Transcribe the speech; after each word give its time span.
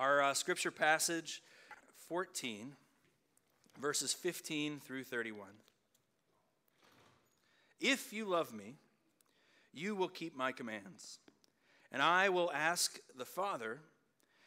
Our 0.00 0.22
uh, 0.22 0.32
scripture 0.32 0.70
passage 0.70 1.42
14, 2.08 2.72
verses 3.78 4.14
15 4.14 4.80
through 4.80 5.04
31. 5.04 5.48
If 7.82 8.10
you 8.10 8.24
love 8.24 8.54
me, 8.54 8.76
you 9.74 9.94
will 9.94 10.08
keep 10.08 10.34
my 10.34 10.52
commands. 10.52 11.18
And 11.92 12.00
I 12.00 12.30
will 12.30 12.50
ask 12.50 12.98
the 13.14 13.26
Father, 13.26 13.80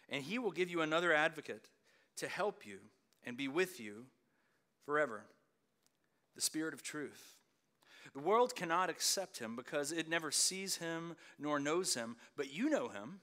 and 0.10 0.24
he 0.24 0.40
will 0.40 0.50
give 0.50 0.72
you 0.72 0.82
another 0.82 1.14
advocate 1.14 1.70
to 2.18 2.28
help 2.28 2.66
you 2.66 2.80
and 3.24 3.38
be 3.38 3.48
with 3.48 3.80
you 3.80 4.06
forever 4.88 5.22
the 6.34 6.42
Spirit 6.42 6.74
of 6.74 6.82
truth. 6.82 7.36
The 8.16 8.22
world 8.22 8.56
cannot 8.56 8.90
accept 8.90 9.38
him 9.38 9.56
because 9.56 9.92
it 9.92 10.10
never 10.10 10.32
sees 10.32 10.78
him 10.78 11.16
nor 11.38 11.60
knows 11.60 11.94
him, 11.94 12.16
but 12.36 12.52
you 12.52 12.72
know 12.72 12.88
him, 12.88 13.20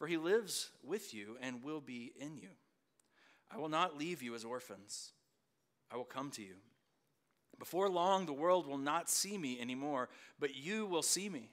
for 0.00 0.06
he 0.06 0.16
lives 0.16 0.70
with 0.82 1.12
you 1.12 1.36
and 1.42 1.62
will 1.62 1.82
be 1.82 2.10
in 2.18 2.38
you. 2.38 2.48
I 3.50 3.58
will 3.58 3.68
not 3.68 3.98
leave 3.98 4.22
you 4.22 4.34
as 4.34 4.46
orphans, 4.46 5.12
I 5.92 5.96
will 5.96 6.04
come 6.04 6.30
to 6.30 6.42
you. 6.42 6.54
Before 7.58 7.90
long, 7.90 8.24
the 8.24 8.32
world 8.32 8.66
will 8.66 8.78
not 8.78 9.10
see 9.10 9.36
me 9.36 9.60
anymore, 9.60 10.08
but 10.38 10.56
you 10.56 10.86
will 10.86 11.02
see 11.02 11.28
me. 11.28 11.50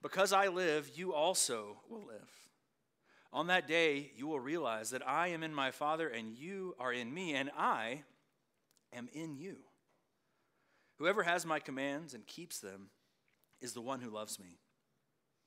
Because 0.00 0.32
I 0.32 0.46
live, 0.46 0.92
you 0.94 1.12
also 1.12 1.78
will 1.90 2.06
live. 2.06 2.30
On 3.32 3.48
that 3.48 3.66
day, 3.66 4.12
you 4.14 4.28
will 4.28 4.38
realize 4.38 4.90
that 4.90 5.06
I 5.06 5.28
am 5.28 5.42
in 5.42 5.52
my 5.52 5.72
Father, 5.72 6.08
and 6.08 6.38
you 6.38 6.76
are 6.78 6.92
in 6.92 7.12
me, 7.12 7.34
and 7.34 7.50
I 7.58 8.04
am 8.92 9.08
in 9.12 9.36
you. 9.36 9.56
Whoever 10.98 11.24
has 11.24 11.44
my 11.44 11.58
commands 11.58 12.14
and 12.14 12.24
keeps 12.24 12.60
them 12.60 12.90
is 13.60 13.72
the 13.72 13.80
one 13.80 14.00
who 14.00 14.10
loves 14.10 14.38
me. 14.38 14.60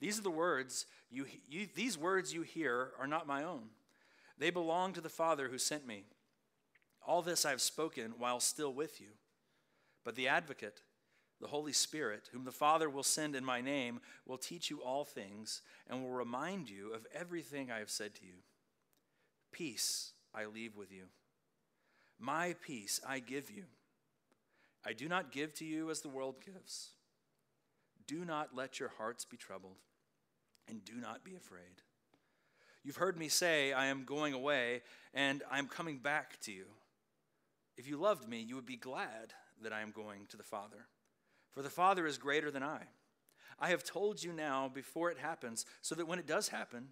These 0.00 0.18
are 0.18 0.22
the 0.22 0.30
words 0.30 0.86
you, 1.10 1.26
you, 1.48 1.68
these 1.74 1.96
words 1.96 2.34
you 2.34 2.42
hear 2.42 2.90
are 2.98 3.06
not 3.06 3.26
my 3.26 3.44
own. 3.44 3.68
They 4.36 4.50
belong 4.50 4.92
to 4.94 5.00
the 5.00 5.08
Father 5.08 5.48
who 5.48 5.58
sent 5.58 5.86
me. 5.86 6.04
All 7.06 7.22
this 7.22 7.44
I 7.44 7.50
have 7.50 7.60
spoken 7.60 8.14
while 8.18 8.40
still 8.40 8.72
with 8.72 9.00
you. 9.00 9.10
But 10.04 10.16
the 10.16 10.26
advocate, 10.26 10.82
the 11.40 11.46
Holy 11.46 11.72
Spirit, 11.72 12.30
whom 12.32 12.44
the 12.44 12.50
Father 12.50 12.90
will 12.90 13.04
send 13.04 13.36
in 13.36 13.44
my 13.44 13.60
name, 13.60 14.00
will 14.26 14.38
teach 14.38 14.70
you 14.70 14.82
all 14.82 15.04
things 15.04 15.62
and 15.88 16.02
will 16.02 16.10
remind 16.10 16.68
you 16.68 16.92
of 16.92 17.06
everything 17.14 17.70
I 17.70 17.78
have 17.78 17.90
said 17.90 18.14
to 18.16 18.26
you. 18.26 18.42
Peace 19.52 20.12
I 20.34 20.46
leave 20.46 20.76
with 20.76 20.90
you. 20.90 21.04
My 22.18 22.56
peace 22.60 23.00
I 23.06 23.20
give 23.20 23.50
you. 23.50 23.64
I 24.84 24.94
do 24.94 25.08
not 25.08 25.32
give 25.32 25.54
to 25.54 25.64
you 25.64 25.90
as 25.90 26.00
the 26.00 26.08
world 26.08 26.36
gives. 26.44 26.90
Do 28.06 28.24
not 28.24 28.54
let 28.54 28.78
your 28.78 28.90
hearts 28.98 29.24
be 29.24 29.36
troubled, 29.36 29.78
and 30.68 30.84
do 30.84 30.94
not 30.94 31.24
be 31.24 31.34
afraid. 31.34 31.82
You've 32.82 32.96
heard 32.96 33.18
me 33.18 33.28
say, 33.28 33.72
I 33.72 33.86
am 33.86 34.04
going 34.04 34.34
away, 34.34 34.82
and 35.14 35.42
I 35.50 35.58
am 35.58 35.68
coming 35.68 35.98
back 35.98 36.38
to 36.42 36.52
you. 36.52 36.66
If 37.76 37.88
you 37.88 37.96
loved 37.96 38.28
me, 38.28 38.40
you 38.40 38.56
would 38.56 38.66
be 38.66 38.76
glad 38.76 39.32
that 39.62 39.72
I 39.72 39.80
am 39.80 39.90
going 39.90 40.26
to 40.28 40.36
the 40.36 40.42
Father, 40.42 40.86
for 41.50 41.62
the 41.62 41.70
Father 41.70 42.06
is 42.06 42.18
greater 42.18 42.50
than 42.50 42.62
I. 42.62 42.82
I 43.58 43.70
have 43.70 43.84
told 43.84 44.22
you 44.22 44.32
now 44.32 44.68
before 44.68 45.10
it 45.10 45.18
happens, 45.18 45.64
so 45.80 45.94
that 45.94 46.06
when 46.06 46.18
it 46.18 46.26
does 46.26 46.48
happen, 46.48 46.88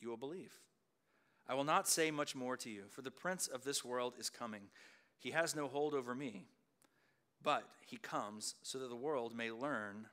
you 0.00 0.08
will 0.08 0.16
believe. 0.16 0.52
I 1.48 1.54
will 1.54 1.64
not 1.64 1.88
say 1.88 2.10
much 2.10 2.36
more 2.36 2.56
to 2.58 2.70
you, 2.70 2.84
for 2.90 3.02
the 3.02 3.10
prince 3.10 3.48
of 3.48 3.64
this 3.64 3.84
world 3.84 4.14
is 4.18 4.30
coming. 4.30 4.68
He 5.18 5.32
has 5.32 5.56
no 5.56 5.66
hold 5.66 5.94
over 5.94 6.14
me 6.14 6.46
but 7.44 7.68
he 7.86 7.98
comes 7.98 8.56
so 8.62 8.78
that 8.78 8.88
the 8.88 8.96
world 8.96 9.36
may 9.36 9.52
learn 9.52 10.06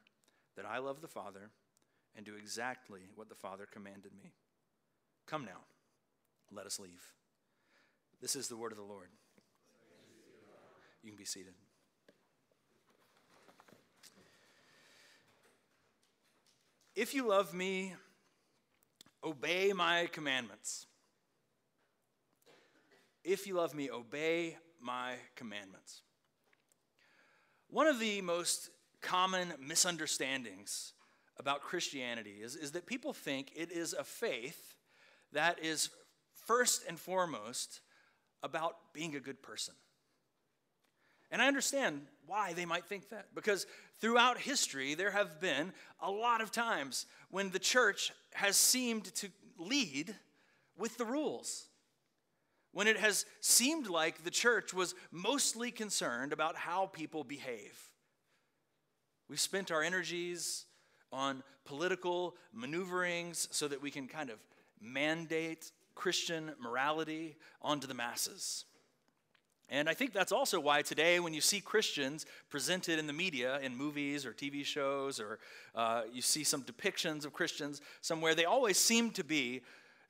that 0.62 0.70
I 0.70 0.78
love 0.78 1.02
the 1.02 1.08
Father 1.08 1.50
and 2.16 2.24
do 2.26 2.36
exactly 2.36 3.00
what 3.16 3.30
the 3.30 3.36
Father 3.36 3.66
commanded 3.72 4.12
me. 4.22 4.32
Come 5.26 5.44
now, 5.44 5.62
let 6.52 6.68
us 6.68 6.80
leave. 6.80 7.14
This 8.22 8.36
is 8.36 8.48
the 8.48 8.56
word 8.56 8.72
of 8.72 8.78
the 8.78 8.84
Lord. 8.84 9.08
You 11.02 11.10
can 11.10 11.18
be 11.18 11.26
seated. 11.26 11.54
If 16.96 17.16
you 17.16 17.28
love 17.28 17.56
me, 17.56 17.94
obey 19.24 19.74
my 19.74 20.10
commandments. 20.12 20.86
If 23.24 23.48
you 23.48 23.56
love 23.56 23.74
me, 23.74 23.90
obey 23.90 24.58
my 24.80 25.14
commandments. 25.36 26.02
One 27.68 27.88
of 27.88 28.00
the 28.00 28.22
most 28.22 28.70
common 29.02 29.54
misunderstandings 29.60 30.94
about 31.38 31.62
Christianity 31.62 32.38
is, 32.42 32.56
is 32.56 32.72
that 32.72 32.86
people 32.86 33.14
think 33.14 33.52
it 33.56 33.72
is 33.72 33.94
a 33.94 34.04
faith 34.04 34.76
that 35.34 35.64
is 35.64 35.90
first 36.46 36.84
and 36.88 37.00
foremost 37.00 37.82
about 38.44 38.76
being 38.94 39.16
a 39.16 39.20
good 39.20 39.42
person. 39.42 39.74
And 41.32 41.42
I 41.42 41.48
understand 41.48 42.02
why 42.26 42.54
they 42.54 42.66
might 42.66 42.86
think 42.86 43.10
that, 43.10 43.28
because 43.34 43.66
throughout 44.00 44.38
history, 44.38 44.96
there 44.96 45.12
have 45.12 45.40
been 45.40 45.72
a 46.02 46.12
lot 46.12 46.42
of 46.42 46.52
times 46.52 47.06
when 47.30 47.52
the 47.52 47.60
church 47.60 48.12
has 48.34 48.58
seemed 48.58 49.06
to 49.16 49.30
lead 49.58 50.14
with 50.78 50.98
the 50.98 51.06
rules 51.06 51.68
when 52.74 52.88
it 52.88 52.98
has 52.98 53.26
seemed 53.42 53.88
like 53.88 54.24
the 54.24 54.32
church 54.32 54.74
was 54.74 54.96
mostly 55.12 55.72
concerned 55.72 56.34
about 56.34 56.56
how 56.56 56.86
people 56.88 57.24
behave. 57.24 57.91
We've 59.32 59.40
spent 59.40 59.72
our 59.72 59.82
energies 59.82 60.66
on 61.10 61.42
political 61.64 62.36
maneuverings 62.54 63.48
so 63.50 63.70
that 63.70 63.82
we 63.82 63.90
can 63.90 64.10
kind 64.10 64.30
of 64.30 64.40
mandate 64.82 65.72
Christian 65.96 66.52
morality 66.60 67.38
onto 67.62 67.88
the 67.88 67.94
masses. 67.94 68.66
And 69.70 69.88
I 69.88 69.94
think 69.94 70.12
that's 70.12 70.34
also 70.34 70.60
why 70.60 70.82
today, 70.82 71.22
when 71.22 71.34
you 71.34 71.40
see 71.40 71.62
Christians 71.62 72.26
presented 72.50 73.00
in 73.00 73.08
the 73.08 73.14
media, 73.14 73.58
in 73.62 73.74
movies 73.74 74.26
or 74.26 74.34
TV 74.34 74.66
shows, 74.66 75.18
or 75.18 75.40
uh, 75.76 76.02
you 76.12 76.22
see 76.22 76.44
some 76.44 76.64
depictions 76.64 77.24
of 77.24 77.32
Christians 77.32 77.80
somewhere, 78.02 78.36
they 78.36 78.44
always 78.44 78.78
seem 78.78 79.12
to 79.12 79.24
be 79.24 79.62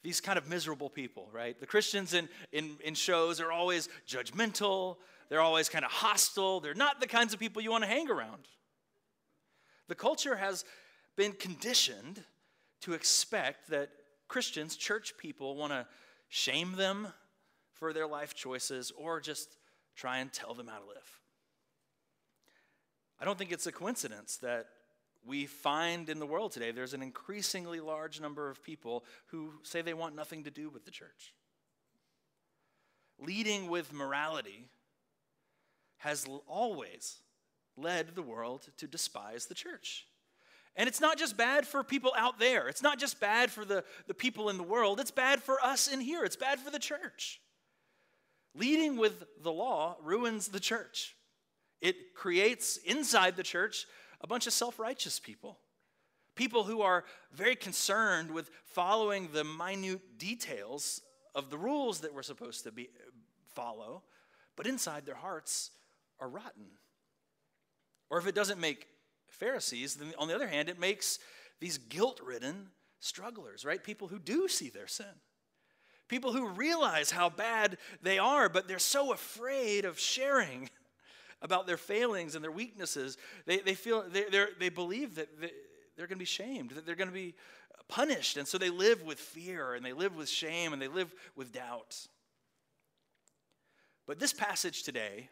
these 0.01 0.19
kind 0.19 0.39
of 0.39 0.49
miserable 0.49 0.89
people, 0.89 1.29
right? 1.31 1.59
The 1.59 1.67
Christians 1.67 2.15
in, 2.15 2.27
in, 2.51 2.75
in 2.83 2.95
shows 2.95 3.39
are 3.39 3.51
always 3.51 3.87
judgmental, 4.07 4.95
they're 5.29 5.41
always 5.41 5.69
kind 5.69 5.85
of 5.85 5.91
hostile, 5.91 6.59
they're 6.59 6.73
not 6.73 6.99
the 6.99 7.07
kinds 7.07 7.35
of 7.35 7.39
people 7.39 7.61
you 7.61 7.69
want 7.69 7.83
to 7.83 7.87
hang 7.87 8.09
around. 8.09 8.47
The 9.91 9.95
culture 9.95 10.37
has 10.37 10.63
been 11.17 11.33
conditioned 11.33 12.23
to 12.79 12.93
expect 12.93 13.71
that 13.71 13.89
Christians, 14.29 14.77
church 14.77 15.17
people, 15.17 15.57
want 15.57 15.73
to 15.73 15.85
shame 16.29 16.77
them 16.77 17.09
for 17.73 17.91
their 17.91 18.07
life 18.07 18.33
choices 18.33 18.93
or 18.97 19.19
just 19.19 19.57
try 19.97 20.19
and 20.19 20.31
tell 20.31 20.53
them 20.53 20.67
how 20.67 20.79
to 20.79 20.87
live. 20.87 21.19
I 23.19 23.25
don't 23.25 23.37
think 23.37 23.51
it's 23.51 23.67
a 23.67 23.71
coincidence 23.73 24.37
that 24.37 24.67
we 25.25 25.45
find 25.45 26.07
in 26.07 26.19
the 26.19 26.25
world 26.25 26.53
today 26.53 26.71
there's 26.71 26.93
an 26.93 27.03
increasingly 27.03 27.81
large 27.81 28.21
number 28.21 28.49
of 28.49 28.63
people 28.63 29.03
who 29.25 29.55
say 29.63 29.81
they 29.81 29.93
want 29.93 30.15
nothing 30.15 30.45
to 30.45 30.51
do 30.51 30.69
with 30.69 30.85
the 30.85 30.91
church. 30.91 31.33
Leading 33.19 33.69
with 33.69 33.91
morality 33.91 34.69
has 35.97 36.25
always 36.47 37.17
led 37.77 38.15
the 38.15 38.21
world 38.21 38.67
to 38.77 38.87
despise 38.87 39.45
the 39.45 39.53
church. 39.53 40.05
And 40.75 40.87
it's 40.87 41.01
not 41.01 41.17
just 41.17 41.35
bad 41.35 41.67
for 41.67 41.83
people 41.83 42.13
out 42.15 42.39
there, 42.39 42.67
it's 42.67 42.81
not 42.81 42.99
just 42.99 43.19
bad 43.19 43.51
for 43.51 43.65
the, 43.65 43.83
the 44.07 44.13
people 44.13 44.49
in 44.49 44.57
the 44.57 44.63
world, 44.63 44.99
it's 44.99 45.11
bad 45.11 45.43
for 45.43 45.59
us 45.61 45.87
in 45.91 45.99
here, 45.99 46.23
it's 46.23 46.35
bad 46.35 46.59
for 46.59 46.71
the 46.71 46.79
church. 46.79 47.41
Leading 48.55 48.97
with 48.97 49.23
the 49.41 49.51
law 49.51 49.97
ruins 50.01 50.47
the 50.47 50.59
church. 50.59 51.15
It 51.81 52.13
creates 52.13 52.77
inside 52.77 53.35
the 53.35 53.43
church 53.43 53.85
a 54.21 54.27
bunch 54.27 54.47
of 54.47 54.53
self 54.53 54.79
righteous 54.79 55.19
people. 55.19 55.57
People 56.35 56.63
who 56.63 56.81
are 56.81 57.03
very 57.33 57.55
concerned 57.55 58.31
with 58.31 58.49
following 58.63 59.29
the 59.33 59.43
minute 59.43 60.17
details 60.17 61.01
of 61.35 61.49
the 61.49 61.57
rules 61.57 62.01
that 62.01 62.13
we're 62.13 62.23
supposed 62.23 62.63
to 62.63 62.71
be, 62.71 62.89
follow, 63.53 64.03
but 64.55 64.67
inside 64.67 65.05
their 65.05 65.15
hearts 65.15 65.71
are 66.19 66.29
rotten. 66.29 66.67
Or 68.11 68.17
if 68.17 68.27
it 68.27 68.35
doesn't 68.35 68.59
make 68.59 68.87
Pharisees, 69.29 69.95
then 69.95 70.13
on 70.19 70.27
the 70.27 70.35
other 70.35 70.47
hand, 70.47 70.67
it 70.69 70.77
makes 70.77 71.17
these 71.61 71.77
guilt 71.77 72.19
ridden 72.23 72.67
strugglers, 72.99 73.63
right? 73.63 73.81
People 73.81 74.09
who 74.09 74.19
do 74.19 74.49
see 74.49 74.69
their 74.69 74.85
sin. 74.85 75.05
People 76.09 76.33
who 76.33 76.49
realize 76.49 77.09
how 77.09 77.29
bad 77.29 77.77
they 78.03 78.19
are, 78.19 78.49
but 78.49 78.67
they're 78.67 78.79
so 78.79 79.13
afraid 79.13 79.85
of 79.85 79.97
sharing 79.97 80.69
about 81.41 81.65
their 81.65 81.77
failings 81.77 82.35
and 82.35 82.43
their 82.43 82.51
weaknesses. 82.51 83.17
They, 83.45 83.59
they 83.59 83.75
feel 83.75 84.03
they, 84.09 84.25
they 84.59 84.69
believe 84.69 85.15
that 85.15 85.39
they, 85.39 85.51
they're 85.95 86.07
going 86.07 86.17
to 86.17 86.19
be 86.19 86.25
shamed, 86.25 86.71
that 86.71 86.85
they're 86.85 86.95
going 86.95 87.07
to 87.07 87.13
be 87.13 87.33
punished. 87.87 88.35
And 88.35 88.45
so 88.45 88.57
they 88.57 88.69
live 88.69 89.03
with 89.03 89.19
fear 89.19 89.73
and 89.73 89.85
they 89.85 89.93
live 89.93 90.17
with 90.17 90.27
shame 90.27 90.73
and 90.73 90.81
they 90.81 90.89
live 90.89 91.15
with 91.37 91.53
doubt. 91.53 91.95
But 94.05 94.19
this 94.19 94.33
passage 94.33 94.83
today, 94.83 95.29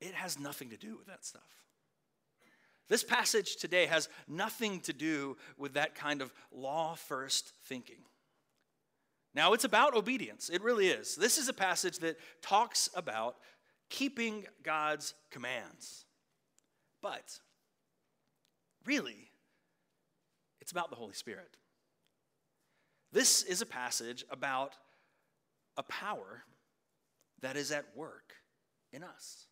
it 0.00 0.14
has 0.14 0.38
nothing 0.38 0.70
to 0.70 0.76
do 0.76 0.96
with 0.96 1.06
that 1.06 1.24
stuff. 1.24 1.42
This 2.88 3.02
passage 3.02 3.56
today 3.56 3.86
has 3.86 4.08
nothing 4.28 4.80
to 4.80 4.92
do 4.92 5.36
with 5.58 5.74
that 5.74 5.94
kind 5.94 6.22
of 6.22 6.32
law 6.52 6.94
first 6.94 7.52
thinking. 7.64 7.98
Now, 9.34 9.52
it's 9.52 9.64
about 9.64 9.94
obedience. 9.94 10.48
It 10.48 10.62
really 10.62 10.88
is. 10.88 11.16
This 11.16 11.36
is 11.36 11.48
a 11.48 11.52
passage 11.52 11.98
that 11.98 12.16
talks 12.40 12.88
about 12.94 13.36
keeping 13.90 14.46
God's 14.62 15.14
commands. 15.30 16.04
But 17.02 17.38
really, 18.86 19.30
it's 20.60 20.72
about 20.72 20.90
the 20.90 20.96
Holy 20.96 21.12
Spirit. 21.12 21.56
This 23.12 23.42
is 23.42 23.62
a 23.62 23.66
passage 23.66 24.24
about 24.30 24.74
a 25.76 25.82
power 25.82 26.44
that 27.40 27.56
is 27.56 27.70
at 27.72 27.84
work 27.94 28.32
in 28.92 29.02
us. 29.02 29.45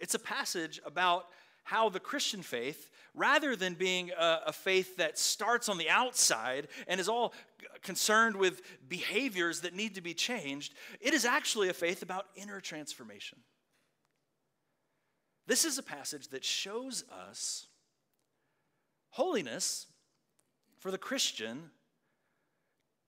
It's 0.00 0.14
a 0.14 0.18
passage 0.18 0.80
about 0.84 1.26
how 1.62 1.88
the 1.88 2.00
Christian 2.00 2.42
faith, 2.42 2.90
rather 3.14 3.54
than 3.54 3.74
being 3.74 4.10
a, 4.18 4.40
a, 4.46 4.52
faith 4.52 4.96
that 4.96 5.18
starts 5.18 5.68
on 5.68 5.78
the 5.78 5.88
outside 5.88 6.68
and 6.88 6.98
is 6.98 7.08
all 7.08 7.34
concerned 7.82 8.34
with 8.34 8.62
behaviors 8.88 9.60
that 9.60 9.74
need 9.74 9.94
to 9.94 10.00
be 10.00 10.14
changed, 10.14 10.74
it 11.00 11.14
is 11.14 11.24
actually 11.24 11.68
a 11.68 11.74
faith 11.74 12.02
about 12.02 12.26
inner 12.34 12.60
transformation. 12.60 13.38
This 15.46 15.64
is 15.64 15.78
a 15.78 15.82
passage 15.82 16.28
that 16.28 16.44
shows 16.44 17.04
us 17.12 17.66
holiness 19.10 19.86
for 20.78 20.90
the 20.90 20.98
Christian 20.98 21.70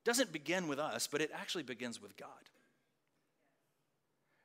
doesn't 0.05 0.33
begin 0.33 0.69
with 0.69 0.79
us, 0.79 1.07
but 1.07 1.21
it 1.21 1.31
actually 1.33 1.63
begins 1.63 2.03
with 2.03 2.17
God. 2.17 2.29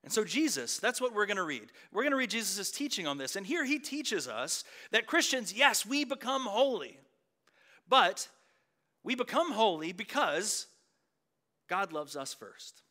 And 0.08 0.14
so, 0.14 0.24
Jesus, 0.24 0.78
that's 0.78 1.02
what 1.02 1.14
we're 1.14 1.26
going 1.26 1.36
to 1.36 1.44
read. 1.44 1.70
We're 1.92 2.04
going 2.04 2.12
to 2.12 2.18
read 2.18 2.30
Jesus' 2.30 2.72
teaching 2.72 3.08
on 3.08 3.18
this. 3.18 3.36
And 3.36 3.46
here 3.46 3.66
he 3.66 3.78
teaches 3.78 4.26
us 4.26 4.64
that 4.92 5.06
Christians, 5.06 5.52
yes, 5.54 5.86
we 5.86 6.06
become 6.06 6.44
holy, 6.44 6.98
but 7.90 8.30
we 9.04 9.16
become 9.16 9.52
holy 9.52 9.92
because 9.92 10.68
God 11.68 11.92
loves 11.92 12.16
us 12.16 12.34
first. 12.34 12.84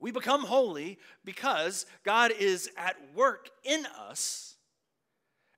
We 0.00 0.10
become 0.10 0.46
holy 0.46 0.98
because 1.26 1.84
God 2.04 2.30
is 2.30 2.70
at 2.78 2.96
work 3.14 3.50
in 3.62 3.84
us. 3.84 4.56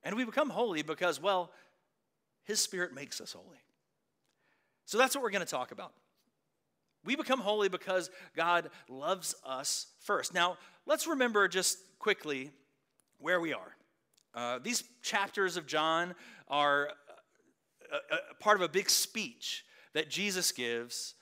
And 0.03 0.17
we 0.17 0.25
become 0.25 0.50
holy 0.50 0.82
because, 0.82 1.23
well, 1.23 1.53
His 2.43 2.58
Spirit 2.58 2.93
makes 2.93 3.20
us 3.20 3.35
holy. 3.35 3.61
So 4.85 4.99
that's 4.99 5.14
what 5.14 5.23
we're 5.23 5.31
going 5.31 5.46
to 5.46 5.49
talk 5.49 5.70
about. 5.70 5.93
We 7.05 7.17
become 7.17 7.41
holy 7.41 7.69
because 7.69 8.11
God 8.37 8.70
loves 8.88 9.35
us 9.44 9.87
first. 10.00 10.35
Now, 10.35 10.58
let's 10.87 11.06
remember 11.06 11.49
just 11.49 11.79
quickly 11.99 12.50
where 13.19 13.41
we 13.41 13.52
are. 13.52 13.76
Uh, 14.35 14.58
these 14.62 14.85
chapters 15.02 15.56
of 15.56 15.67
John 15.67 16.14
are 16.49 16.91
a, 17.91 18.14
a 18.14 18.35
part 18.38 18.56
of 18.56 18.62
a 18.62 18.69
big 18.69 18.91
speech 18.91 19.64
that 19.94 20.11
Jesus 20.11 20.52
gives 20.52 21.14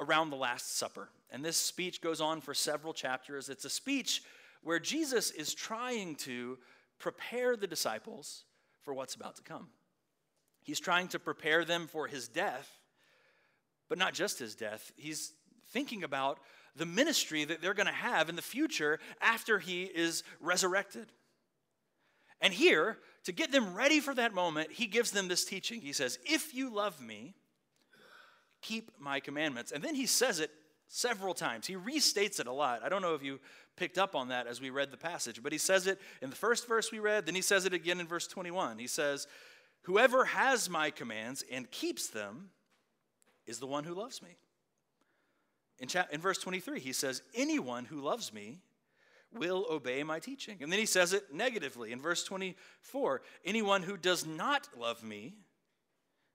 around 0.00 0.30
the 0.30 0.36
Last 0.36 0.76
Supper. 0.76 1.08
And 1.30 1.44
this 1.44 1.56
speech 1.56 2.00
goes 2.00 2.20
on 2.20 2.40
for 2.40 2.54
several 2.54 2.94
chapters. 2.94 3.48
It's 3.48 3.64
a 3.64 3.70
speech 3.70 4.22
where 4.62 4.78
Jesus 4.78 5.30
is 5.30 5.52
trying 5.52 6.14
to 6.16 6.58
prepare 6.98 7.56
the 7.56 7.66
disciples 7.66 8.44
for 8.82 8.94
what's 8.94 9.14
about 9.14 9.36
to 9.36 9.42
come. 9.42 9.68
He's 10.62 10.80
trying 10.80 11.08
to 11.08 11.18
prepare 11.18 11.64
them 11.64 11.86
for 11.86 12.06
his 12.06 12.28
death 12.28 12.77
but 13.88 13.98
not 13.98 14.14
just 14.14 14.38
his 14.38 14.54
death. 14.54 14.92
He's 14.96 15.32
thinking 15.70 16.04
about 16.04 16.38
the 16.76 16.86
ministry 16.86 17.44
that 17.44 17.60
they're 17.60 17.74
going 17.74 17.86
to 17.86 17.92
have 17.92 18.28
in 18.28 18.36
the 18.36 18.42
future 18.42 19.00
after 19.20 19.58
he 19.58 19.84
is 19.84 20.22
resurrected. 20.40 21.06
And 22.40 22.52
here, 22.52 22.98
to 23.24 23.32
get 23.32 23.50
them 23.50 23.74
ready 23.74 24.00
for 24.00 24.14
that 24.14 24.32
moment, 24.32 24.72
he 24.72 24.86
gives 24.86 25.10
them 25.10 25.28
this 25.28 25.44
teaching. 25.44 25.80
He 25.80 25.92
says, 25.92 26.18
If 26.24 26.54
you 26.54 26.72
love 26.72 27.00
me, 27.00 27.34
keep 28.62 28.92
my 28.98 29.20
commandments. 29.20 29.72
And 29.72 29.82
then 29.82 29.94
he 29.94 30.06
says 30.06 30.38
it 30.40 30.50
several 30.86 31.34
times. 31.34 31.66
He 31.66 31.74
restates 31.74 32.40
it 32.40 32.46
a 32.46 32.52
lot. 32.52 32.82
I 32.82 32.88
don't 32.88 33.02
know 33.02 33.14
if 33.14 33.22
you 33.22 33.40
picked 33.76 33.98
up 33.98 34.14
on 34.14 34.28
that 34.28 34.46
as 34.46 34.60
we 34.60 34.70
read 34.70 34.90
the 34.90 34.96
passage, 34.96 35.42
but 35.42 35.52
he 35.52 35.58
says 35.58 35.86
it 35.86 36.00
in 36.22 36.30
the 36.30 36.36
first 36.36 36.66
verse 36.66 36.90
we 36.90 36.98
read, 36.98 37.26
then 37.26 37.34
he 37.34 37.42
says 37.42 37.64
it 37.64 37.74
again 37.74 38.00
in 38.00 38.06
verse 38.06 38.26
21. 38.26 38.78
He 38.78 38.86
says, 38.86 39.26
Whoever 39.82 40.24
has 40.24 40.68
my 40.68 40.90
commands 40.90 41.44
and 41.50 41.70
keeps 41.70 42.08
them, 42.08 42.50
is 43.48 43.58
the 43.58 43.66
one 43.66 43.82
who 43.82 43.94
loves 43.94 44.22
me. 44.22 44.36
In, 45.80 45.88
cha- 45.88 46.06
in 46.12 46.20
verse 46.20 46.38
23, 46.38 46.80
he 46.80 46.92
says, 46.92 47.22
Anyone 47.34 47.84
who 47.84 48.00
loves 48.00 48.32
me 48.32 48.60
will 49.32 49.66
obey 49.70 50.02
my 50.02 50.18
teaching. 50.18 50.58
And 50.60 50.70
then 50.70 50.78
he 50.78 50.86
says 50.86 51.12
it 51.12 51.32
negatively 51.32 51.92
in 51.92 52.00
verse 52.00 52.24
24 52.24 53.22
Anyone 53.44 53.82
who 53.82 53.96
does 53.96 54.26
not 54.26 54.68
love 54.76 55.02
me 55.02 55.34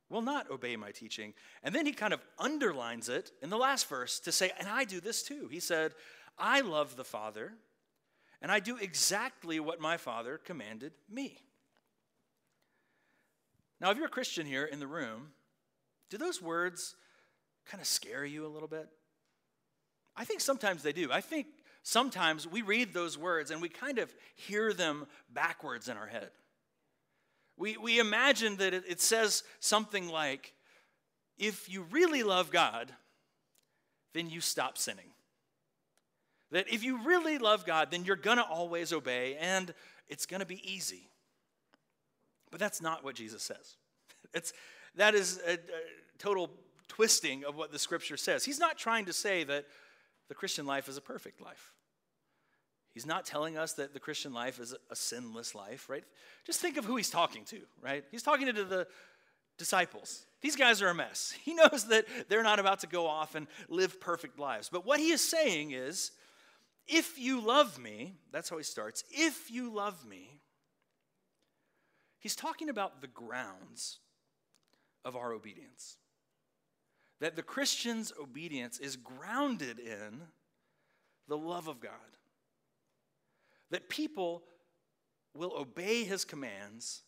will 0.09 0.21
not 0.21 0.49
obey 0.51 0.75
my 0.75 0.91
teaching. 0.91 1.33
And 1.63 1.73
then 1.73 1.85
he 1.85 1.91
kind 1.91 2.13
of 2.13 2.21
underlines 2.37 3.09
it 3.09 3.31
in 3.41 3.49
the 3.49 3.57
last 3.57 3.87
verse 3.87 4.19
to 4.21 4.31
say, 4.31 4.51
And 4.59 4.67
I 4.67 4.83
do 4.83 4.99
this 4.99 5.23
too. 5.23 5.47
He 5.51 5.59
said, 5.59 5.93
I 6.37 6.61
love 6.61 6.95
the 6.95 7.03
Father, 7.03 7.53
and 8.41 8.51
I 8.51 8.59
do 8.59 8.77
exactly 8.77 9.59
what 9.59 9.79
my 9.79 9.97
Father 9.97 10.39
commanded 10.43 10.93
me. 11.09 11.37
Now, 13.79 13.91
if 13.91 13.97
you're 13.97 14.07
a 14.07 14.09
Christian 14.09 14.45
here 14.45 14.65
in 14.65 14.79
the 14.79 14.87
room, 14.87 15.31
do 16.09 16.17
those 16.17 16.41
words 16.41 16.95
kind 17.65 17.81
of 17.81 17.87
scare 17.87 18.25
you 18.25 18.45
a 18.45 18.47
little 18.47 18.67
bit? 18.67 18.87
I 20.15 20.25
think 20.25 20.41
sometimes 20.41 20.83
they 20.83 20.93
do. 20.93 21.11
I 21.11 21.21
think 21.21 21.47
sometimes 21.81 22.47
we 22.47 22.61
read 22.61 22.93
those 22.93 23.17
words 23.17 23.51
and 23.51 23.61
we 23.61 23.69
kind 23.69 23.99
of 23.99 24.13
hear 24.35 24.73
them 24.73 25.07
backwards 25.33 25.89
in 25.89 25.97
our 25.97 26.07
head. 26.07 26.29
We, 27.57 27.77
we 27.77 27.99
imagine 27.99 28.57
that 28.57 28.73
it, 28.73 28.83
it 28.87 29.01
says 29.01 29.43
something 29.59 30.07
like, 30.07 30.53
if 31.37 31.71
you 31.71 31.85
really 31.91 32.23
love 32.23 32.51
God, 32.51 32.91
then 34.13 34.29
you 34.29 34.41
stop 34.41 34.77
sinning. 34.77 35.11
That 36.51 36.71
if 36.71 36.83
you 36.83 37.03
really 37.03 37.39
love 37.39 37.65
God, 37.65 37.89
then 37.89 38.05
you're 38.05 38.15
going 38.15 38.37
to 38.37 38.43
always 38.43 38.93
obey 38.93 39.35
and 39.39 39.73
it's 40.07 40.25
going 40.25 40.39
to 40.39 40.45
be 40.45 40.61
easy. 40.71 41.09
But 42.51 42.59
that's 42.59 42.81
not 42.81 43.03
what 43.03 43.15
Jesus 43.15 43.43
says. 43.43 43.75
It's, 44.35 44.51
that 44.95 45.13
is 45.13 45.39
a, 45.45 45.53
a 45.53 45.57
total 46.17 46.49
twisting 46.87 47.43
of 47.45 47.55
what 47.55 47.71
the 47.71 47.79
scripture 47.79 48.17
says. 48.17 48.45
He's 48.45 48.59
not 48.59 48.77
trying 48.77 49.05
to 49.05 49.13
say 49.13 49.43
that 49.43 49.65
the 50.29 50.35
Christian 50.35 50.65
life 50.65 50.87
is 50.87 50.97
a 50.97 51.01
perfect 51.01 51.41
life. 51.41 51.73
He's 52.93 53.05
not 53.05 53.25
telling 53.25 53.57
us 53.57 53.73
that 53.73 53.93
the 53.93 53.99
Christian 53.99 54.33
life 54.33 54.59
is 54.59 54.75
a 54.91 54.95
sinless 54.95 55.55
life, 55.55 55.89
right? 55.89 56.03
Just 56.45 56.59
think 56.59 56.77
of 56.77 56.85
who 56.85 56.95
he's 56.95 57.09
talking 57.09 57.43
to, 57.45 57.59
right? 57.81 58.03
He's 58.11 58.21
talking 58.21 58.45
to 58.45 58.63
the 58.63 58.87
disciples. 59.57 60.25
These 60.41 60.55
guys 60.55 60.81
are 60.81 60.89
a 60.89 60.95
mess. 60.95 61.33
He 61.43 61.55
knows 61.55 61.87
that 61.87 62.05
they're 62.29 62.43
not 62.43 62.59
about 62.59 62.81
to 62.81 62.87
go 62.87 63.07
off 63.07 63.35
and 63.35 63.47
live 63.67 63.99
perfect 63.99 64.37
lives. 64.37 64.69
But 64.69 64.85
what 64.85 64.99
he 64.99 65.09
is 65.11 65.21
saying 65.21 65.71
is 65.71 66.11
if 66.87 67.17
you 67.17 67.41
love 67.41 67.79
me, 67.79 68.13
that's 68.31 68.49
how 68.49 68.57
he 68.57 68.63
starts, 68.63 69.03
if 69.09 69.49
you 69.49 69.73
love 69.73 70.05
me, 70.05 70.39
he's 72.19 72.35
talking 72.35 72.69
about 72.69 73.01
the 73.01 73.07
grounds 73.07 73.99
of 75.03 75.15
our 75.15 75.33
obedience 75.33 75.97
that 77.23 77.37
the 77.37 77.41
Christian's 77.41 78.11
obedience 78.21 78.79
is 78.79 78.97
grounded 78.97 79.79
in 79.79 80.23
the 81.29 81.37
love 81.37 81.69
of 81.69 81.79
God. 81.79 81.93
That 83.71 83.87
people 83.87 84.43
will 85.33 85.53
obey 85.57 86.03
his 86.03 86.25
commands 86.25 87.03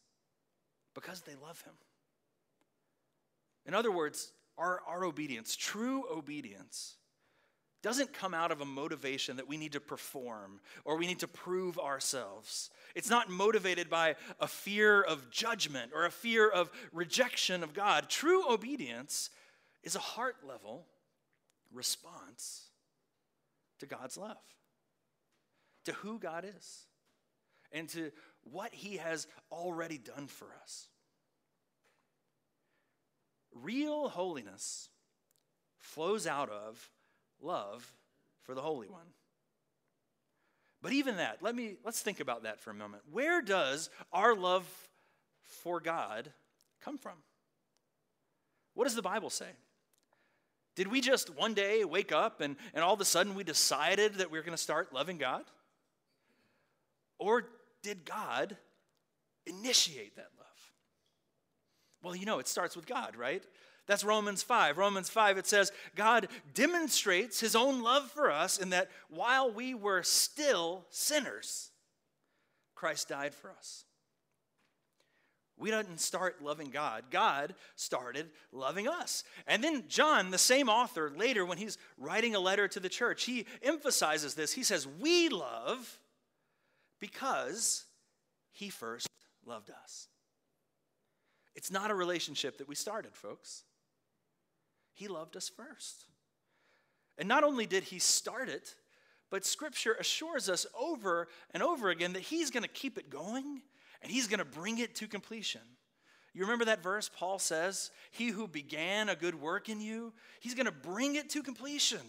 because 0.94 1.20
they 1.20 1.36
love 1.44 1.62
him. 1.64 1.74
In 3.66 3.74
other 3.74 3.92
words, 3.92 4.32
our, 4.58 4.80
our 4.88 5.04
obedience, 5.04 5.54
true 5.54 6.06
obedience, 6.10 6.96
doesn't 7.84 8.14
come 8.14 8.34
out 8.34 8.54
of 8.54 8.62
a 8.62 8.66
motivation 8.66 9.36
that 9.36 9.50
we 9.50 9.58
need 9.58 9.74
to 9.74 9.82
perform 9.82 10.62
or 10.86 10.96
we 10.96 11.08
need 11.08 11.20
to 11.20 11.28
prove 11.28 11.78
ourselves. 11.78 12.70
It's 12.96 13.10
not 13.10 13.30
motivated 13.30 13.90
by 13.90 14.16
a 14.40 14.48
fear 14.48 15.02
of 15.02 15.30
judgment 15.30 15.92
or 15.94 16.06
a 16.06 16.12
fear 16.12 16.50
of 16.50 16.72
rejection 16.94 17.64
of 17.64 17.74
God. 17.74 18.08
True 18.08 18.50
obedience 18.50 19.30
is 19.86 19.96
a 19.96 20.00
heart 20.00 20.38
level 20.46 20.86
response 21.72 22.66
to 23.80 23.86
God's 23.86 24.18
love, 24.18 24.38
to 25.86 25.94
who 25.94 26.20
God 26.20 26.46
is, 26.46 26.86
and 27.72 27.88
to 27.90 28.12
what 28.44 28.74
He 28.74 28.98
has 28.98 29.28
already 29.52 29.98
done 29.98 30.28
for 30.28 30.48
us. 30.62 30.88
Real 33.54 34.10
holiness 34.10 34.90
flows 35.78 36.28
out 36.28 36.50
of 36.50 36.90
love 37.42 37.94
for 38.42 38.56
the 38.56 38.62
Holy 38.62 38.90
One. 38.90 39.08
But 40.82 40.94
even 40.94 41.18
that, 41.18 41.42
let 41.42 41.56
me 41.56 41.78
let's 41.84 42.02
think 42.02 42.20
about 42.20 42.44
that 42.44 42.60
for 42.60 42.72
a 42.72 42.76
moment. 42.76 43.04
Where 43.12 43.42
does 43.42 43.90
our 44.12 44.36
love 44.36 44.68
for 45.44 45.80
God 45.80 46.32
come 46.84 46.98
from? 46.98 47.14
What 48.74 48.84
does 48.84 48.96
the 48.96 49.02
Bible 49.02 49.30
say? 49.30 49.48
Did 50.76 50.90
we 50.90 51.00
just 51.02 51.30
one 51.30 51.54
day 51.54 51.86
wake 51.86 52.12
up 52.12 52.42
and, 52.42 52.58
and 52.74 52.84
all 52.84 52.94
of 52.94 53.02
a 53.02 53.06
sudden 53.06 53.36
we 53.36 53.44
decided 53.44 54.16
that 54.16 54.30
we 54.30 54.38
are 54.38 54.44
going 54.44 54.58
to 54.58 54.62
start 54.62 54.94
loving 54.94 55.18
God? 55.18 55.44
Or 57.18 57.48
did 57.82 58.04
God 58.04 58.58
initiate 59.46 60.18
that 60.18 60.30
love? 60.38 60.72
Well, 62.04 62.16
you 62.16 62.26
know, 62.26 62.40
it 62.40 62.48
starts 62.48 62.76
with 62.76 62.86
God, 62.86 63.16
right? 63.16 63.44
That's 63.88 64.04
Romans 64.04 64.44
5. 64.44 64.78
Romans 64.78 65.10
5, 65.10 65.38
it 65.38 65.48
says, 65.48 65.72
God 65.96 66.28
demonstrates 66.54 67.40
his 67.40 67.56
own 67.56 67.82
love 67.82 68.12
for 68.12 68.32
us 68.32 68.58
in 68.58 68.72
that 68.72 68.90
while 69.10 69.52
we 69.52 69.74
were 69.74 70.04
still 70.04 70.86
sinners, 70.90 71.72
Christ 72.74 73.10
died 73.10 73.34
for 73.34 73.52
us. 73.52 73.85
We 75.58 75.72
didn't 75.72 76.00
start 76.00 76.42
loving 76.42 76.70
God. 76.70 77.06
God 77.12 77.56
started 77.76 78.30
loving 78.52 78.88
us. 78.88 79.24
And 79.48 79.64
then 79.64 79.86
John, 79.88 80.32
the 80.32 80.38
same 80.38 80.68
author, 80.68 81.12
later 81.16 81.46
when 81.46 81.58
he's 81.58 81.78
writing 81.98 82.36
a 82.36 82.40
letter 82.40 82.68
to 82.68 82.80
the 82.80 82.90
church, 82.90 83.24
he 83.24 83.46
emphasizes 83.62 84.34
this. 84.34 84.52
He 84.52 84.64
says, 84.64 84.86
We 84.86 85.30
love 85.30 86.00
because 87.00 87.86
he 88.52 88.70
first 88.70 89.08
loved 89.46 89.70
us. 89.70 90.08
It's 91.56 91.72
not 91.72 91.90
a 91.90 91.96
relationship 91.96 92.58
that 92.58 92.68
we 92.68 92.76
started, 92.76 93.16
folks. 93.16 93.64
He 94.94 95.08
loved 95.08 95.38
us 95.38 95.50
first. 95.50 96.06
And 97.18 97.30
not 97.30 97.46
only 97.46 97.66
did 97.66 97.84
he 97.84 98.00
start 98.00 98.50
it, 98.50 98.76
but 99.30 99.46
scripture 99.46 99.96
assures 100.00 100.50
us 100.50 100.66
over 100.78 101.30
and 101.52 101.64
over 101.64 101.90
again 101.90 102.14
that 102.14 102.24
he's 102.24 102.52
going 102.52 102.64
to 102.64 102.70
keep 102.70 102.98
it 102.98 103.10
going 103.10 103.62
and 104.06 104.12
he's 104.12 104.28
going 104.28 104.38
to 104.38 104.46
bring 104.46 104.78
it 104.78 104.94
to 104.94 105.08
completion. 105.08 105.62
You 106.36 106.44
remember 106.44 106.66
that 106.66 106.84
verse 106.84 107.10
Paul 107.12 107.40
says, 107.40 107.90
He 108.12 108.28
who 108.28 108.48
began 108.48 109.10
a 109.10 109.16
good 109.16 109.34
work 109.34 109.68
in 109.68 109.82
you, 109.82 110.14
he's 110.40 110.54
going 110.54 110.68
to 110.68 110.72
bring 110.72 111.16
it 111.16 111.32
to 111.32 111.42
completion. 111.42 112.02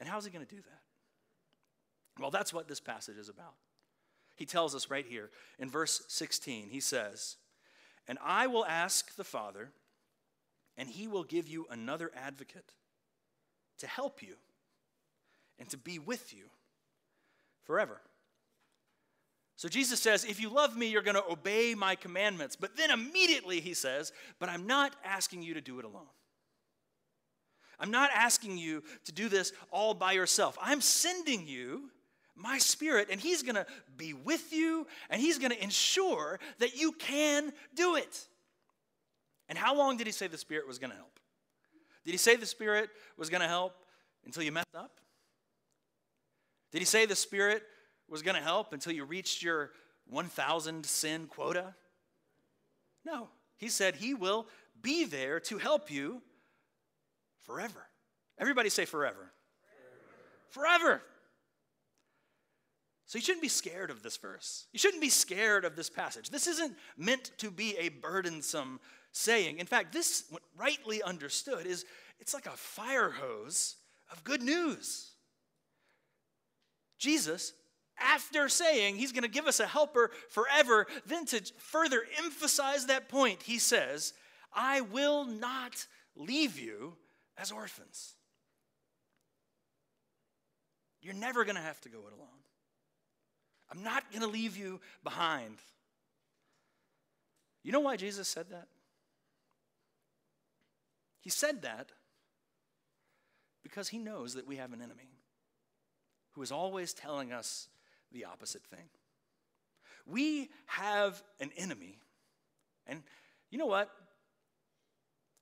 And 0.00 0.08
how's 0.08 0.24
he 0.24 0.32
going 0.32 0.44
to 0.44 0.52
do 0.52 0.60
that? 0.60 2.20
Well, 2.20 2.32
that's 2.32 2.52
what 2.52 2.66
this 2.66 2.80
passage 2.80 3.16
is 3.16 3.28
about. 3.28 3.54
He 4.34 4.46
tells 4.46 4.74
us 4.74 4.90
right 4.90 5.06
here 5.06 5.30
in 5.60 5.70
verse 5.70 6.02
16, 6.08 6.70
he 6.70 6.80
says, 6.80 7.36
And 8.08 8.18
I 8.20 8.48
will 8.48 8.66
ask 8.66 9.14
the 9.14 9.22
Father, 9.22 9.70
and 10.76 10.88
he 10.88 11.06
will 11.06 11.22
give 11.22 11.46
you 11.46 11.66
another 11.70 12.10
advocate 12.16 12.72
to 13.78 13.86
help 13.86 14.22
you 14.24 14.34
and 15.60 15.68
to 15.68 15.76
be 15.76 16.00
with 16.00 16.34
you 16.34 16.46
forever. 17.62 18.00
So 19.56 19.68
Jesus 19.68 20.00
says, 20.00 20.24
If 20.24 20.40
you 20.40 20.48
love 20.48 20.76
me, 20.76 20.88
you're 20.88 21.02
going 21.02 21.16
to 21.16 21.30
obey 21.30 21.74
my 21.74 21.94
commandments. 21.94 22.56
But 22.56 22.76
then 22.76 22.90
immediately 22.90 23.60
he 23.60 23.74
says, 23.74 24.12
But 24.38 24.48
I'm 24.48 24.66
not 24.66 24.94
asking 25.04 25.42
you 25.42 25.54
to 25.54 25.60
do 25.60 25.78
it 25.78 25.84
alone. 25.84 26.06
I'm 27.78 27.90
not 27.90 28.10
asking 28.14 28.58
you 28.58 28.82
to 29.04 29.12
do 29.12 29.28
this 29.28 29.52
all 29.70 29.94
by 29.94 30.12
yourself. 30.12 30.56
I'm 30.60 30.80
sending 30.80 31.46
you 31.46 31.90
my 32.36 32.58
spirit, 32.58 33.08
and 33.10 33.20
he's 33.20 33.42
going 33.42 33.54
to 33.54 33.66
be 33.96 34.12
with 34.12 34.52
you, 34.52 34.86
and 35.08 35.20
he's 35.20 35.38
going 35.38 35.52
to 35.52 35.62
ensure 35.62 36.40
that 36.58 36.76
you 36.76 36.92
can 36.92 37.52
do 37.74 37.96
it. 37.96 38.26
And 39.48 39.56
how 39.56 39.76
long 39.76 39.96
did 39.96 40.06
he 40.06 40.12
say 40.12 40.26
the 40.26 40.38
spirit 40.38 40.66
was 40.66 40.78
going 40.78 40.90
to 40.90 40.96
help? 40.96 41.20
Did 42.04 42.10
he 42.10 42.16
say 42.16 42.36
the 42.36 42.46
spirit 42.46 42.90
was 43.16 43.30
going 43.30 43.40
to 43.40 43.48
help 43.48 43.74
until 44.24 44.42
you 44.42 44.52
messed 44.52 44.74
up? 44.76 44.98
Did 46.72 46.80
he 46.80 46.84
say 46.84 47.06
the 47.06 47.14
spirit 47.14 47.62
was 48.08 48.22
going 48.22 48.36
to 48.36 48.42
help 48.42 48.72
until 48.72 48.92
you 48.92 49.04
reached 49.04 49.42
your 49.42 49.70
1,000 50.08 50.84
sin 50.84 51.26
quota? 51.26 51.74
No. 53.04 53.28
He 53.56 53.68
said 53.68 53.96
he 53.96 54.14
will 54.14 54.46
be 54.80 55.04
there 55.04 55.40
to 55.40 55.58
help 55.58 55.90
you 55.90 56.22
forever. 57.42 57.86
Everybody 58.38 58.68
say 58.68 58.84
forever. 58.84 59.32
Forever. 60.50 61.02
So 63.06 63.18
you 63.18 63.22
shouldn't 63.22 63.42
be 63.42 63.48
scared 63.48 63.90
of 63.90 64.02
this 64.02 64.16
verse. 64.16 64.66
You 64.72 64.78
shouldn't 64.78 65.02
be 65.02 65.10
scared 65.10 65.64
of 65.64 65.76
this 65.76 65.90
passage. 65.90 66.30
This 66.30 66.46
isn't 66.46 66.74
meant 66.96 67.30
to 67.38 67.50
be 67.50 67.76
a 67.78 67.90
burdensome 67.90 68.80
saying. 69.12 69.58
In 69.58 69.66
fact, 69.66 69.92
this, 69.92 70.24
rightly 70.56 71.02
understood, 71.02 71.66
is 71.66 71.84
it's 72.18 72.34
like 72.34 72.46
a 72.46 72.50
fire 72.50 73.10
hose 73.10 73.76
of 74.10 74.24
good 74.24 74.42
news. 74.42 75.12
Jesus 76.98 77.52
after 77.98 78.48
saying 78.48 78.96
he's 78.96 79.12
going 79.12 79.22
to 79.22 79.28
give 79.28 79.46
us 79.46 79.60
a 79.60 79.66
helper 79.66 80.10
forever, 80.28 80.86
then 81.06 81.26
to 81.26 81.40
further 81.58 82.02
emphasize 82.18 82.86
that 82.86 83.08
point, 83.08 83.42
he 83.42 83.58
says, 83.58 84.12
I 84.54 84.80
will 84.80 85.24
not 85.24 85.86
leave 86.16 86.58
you 86.58 86.94
as 87.36 87.52
orphans. 87.52 88.14
You're 91.00 91.14
never 91.14 91.44
going 91.44 91.56
to 91.56 91.62
have 91.62 91.80
to 91.82 91.88
go 91.88 91.98
it 91.98 92.12
alone. 92.12 92.28
I'm 93.70 93.82
not 93.82 94.10
going 94.10 94.22
to 94.22 94.28
leave 94.28 94.56
you 94.56 94.80
behind. 95.02 95.58
You 97.62 97.72
know 97.72 97.80
why 97.80 97.96
Jesus 97.96 98.28
said 98.28 98.50
that? 98.50 98.68
He 101.20 101.30
said 101.30 101.62
that 101.62 101.90
because 103.62 103.88
he 103.88 103.98
knows 103.98 104.34
that 104.34 104.46
we 104.46 104.56
have 104.56 104.72
an 104.72 104.82
enemy 104.82 105.08
who 106.32 106.42
is 106.42 106.52
always 106.52 106.92
telling 106.92 107.32
us 107.32 107.68
the 108.14 108.24
opposite 108.24 108.62
thing. 108.64 108.88
We 110.06 110.48
have 110.66 111.22
an 111.40 111.50
enemy, 111.56 111.98
and 112.86 113.02
you 113.50 113.58
know 113.58 113.66
what? 113.66 113.90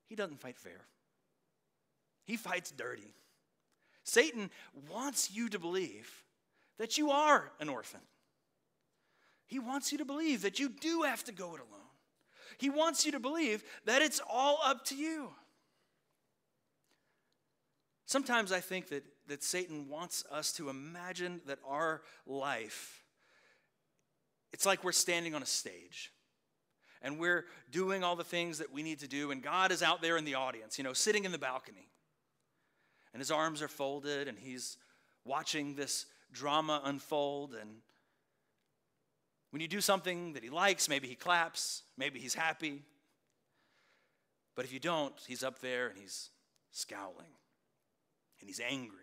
He 0.09 0.17
doesn't 0.17 0.41
fight 0.41 0.59
fair, 0.59 0.81
he 2.25 2.37
fights 2.37 2.73
dirty. 2.73 3.15
Satan 4.05 4.51
wants 4.91 5.31
you 5.31 5.49
to 5.51 5.61
believe 5.61 6.11
that 6.79 6.99
you 6.99 7.11
are 7.13 7.53
an 7.61 7.69
orphan. 7.69 8.01
He 9.47 9.61
wants 9.61 9.93
you 9.93 9.99
to 9.99 10.05
believe 10.05 10.43
that 10.43 10.59
you 10.59 10.69
do 10.69 11.03
have 11.03 11.23
to 11.25 11.33
go 11.33 11.55
it 11.55 11.61
alone. 11.61 11.83
He 12.59 12.69
wants 12.69 13.07
you 13.07 13.13
to 13.13 13.21
believe 13.21 13.63
that 13.85 14.03
it's 14.03 14.21
all 14.29 14.59
up 14.65 14.85
to 14.87 14.97
you. 14.97 15.31
Sometimes 18.13 18.53
I 18.53 18.61
think 18.61 18.91
that 18.91 19.05
that 19.29 19.43
Satan 19.43 19.89
wants 19.89 20.25
us 20.31 20.53
to 20.53 20.69
imagine 20.69 21.41
that 21.47 21.59
our 21.67 22.03
life, 22.27 23.03
it's 24.53 24.67
like 24.67 24.85
we're 24.85 24.93
standing 24.93 25.35
on 25.35 25.43
a 25.43 25.47
stage 25.47 26.13
and 27.01 27.19
we're 27.19 27.47
doing 27.71 28.05
all 28.05 28.15
the 28.15 28.23
things 28.23 28.59
that 28.59 28.71
we 28.71 28.83
need 28.83 29.01
to 29.01 29.09
do, 29.09 29.31
and 29.31 29.43
God 29.43 29.73
is 29.73 29.83
out 29.83 30.03
there 30.03 30.19
in 30.19 30.27
the 30.27 30.35
audience, 30.35 30.77
you 30.77 30.85
know, 30.85 30.93
sitting 30.93 31.25
in 31.25 31.33
the 31.33 31.39
balcony. 31.39 31.89
And 33.15 33.21
his 33.21 33.31
arms 33.31 33.63
are 33.63 33.69
folded, 33.69 34.29
and 34.29 34.39
he's 34.39 34.77
watching 35.25 35.75
this 35.75 36.05
drama 36.33 36.83
unfold. 36.85 37.55
And 37.59 37.71
when 39.51 39.61
you 39.63 39.69
do 39.69 39.81
something 39.81 40.35
that 40.35 40.45
he 40.45 40.51
likes, 40.51 40.89
maybe 40.89 41.09
he 41.09 41.15
claps, 41.15 41.83
maybe 41.97 42.21
he's 42.21 42.35
happy. 42.35 42.83
But 44.55 44.65
if 44.67 44.73
you 44.73 44.81
don't, 44.81 45.15
he's 45.27 45.43
up 45.43 45.61
there 45.61 45.89
and 45.89 45.99
he's 45.99 46.31
scowling 46.71 47.33
and 48.43 48.49
he's 48.49 48.61
angry 48.61 48.99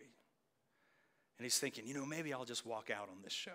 and 1.37 1.45
he's 1.45 1.57
thinking, 1.57 1.87
you 1.87 1.93
know, 1.93 2.05
maybe 2.05 2.33
I'll 2.33 2.43
just 2.43 2.65
walk 2.65 2.89
out 2.91 3.07
on 3.09 3.23
this 3.23 3.31
show. 3.31 3.53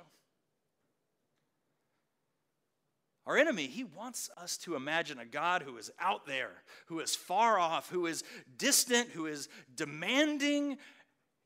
Our 3.27 3.37
enemy, 3.37 3.67
he 3.67 3.85
wants 3.85 4.31
us 4.39 4.57
to 4.59 4.75
imagine 4.75 5.19
a 5.19 5.27
God 5.27 5.63
who 5.63 5.77
is 5.77 5.91
out 6.01 6.27
there, 6.27 6.63
who 6.87 7.01
is 7.01 7.15
far 7.15 7.59
off, 7.59 7.91
who 7.91 8.07
is 8.07 8.25
distant, 8.57 9.11
who 9.11 9.27
is 9.27 9.51
demanding. 9.75 10.79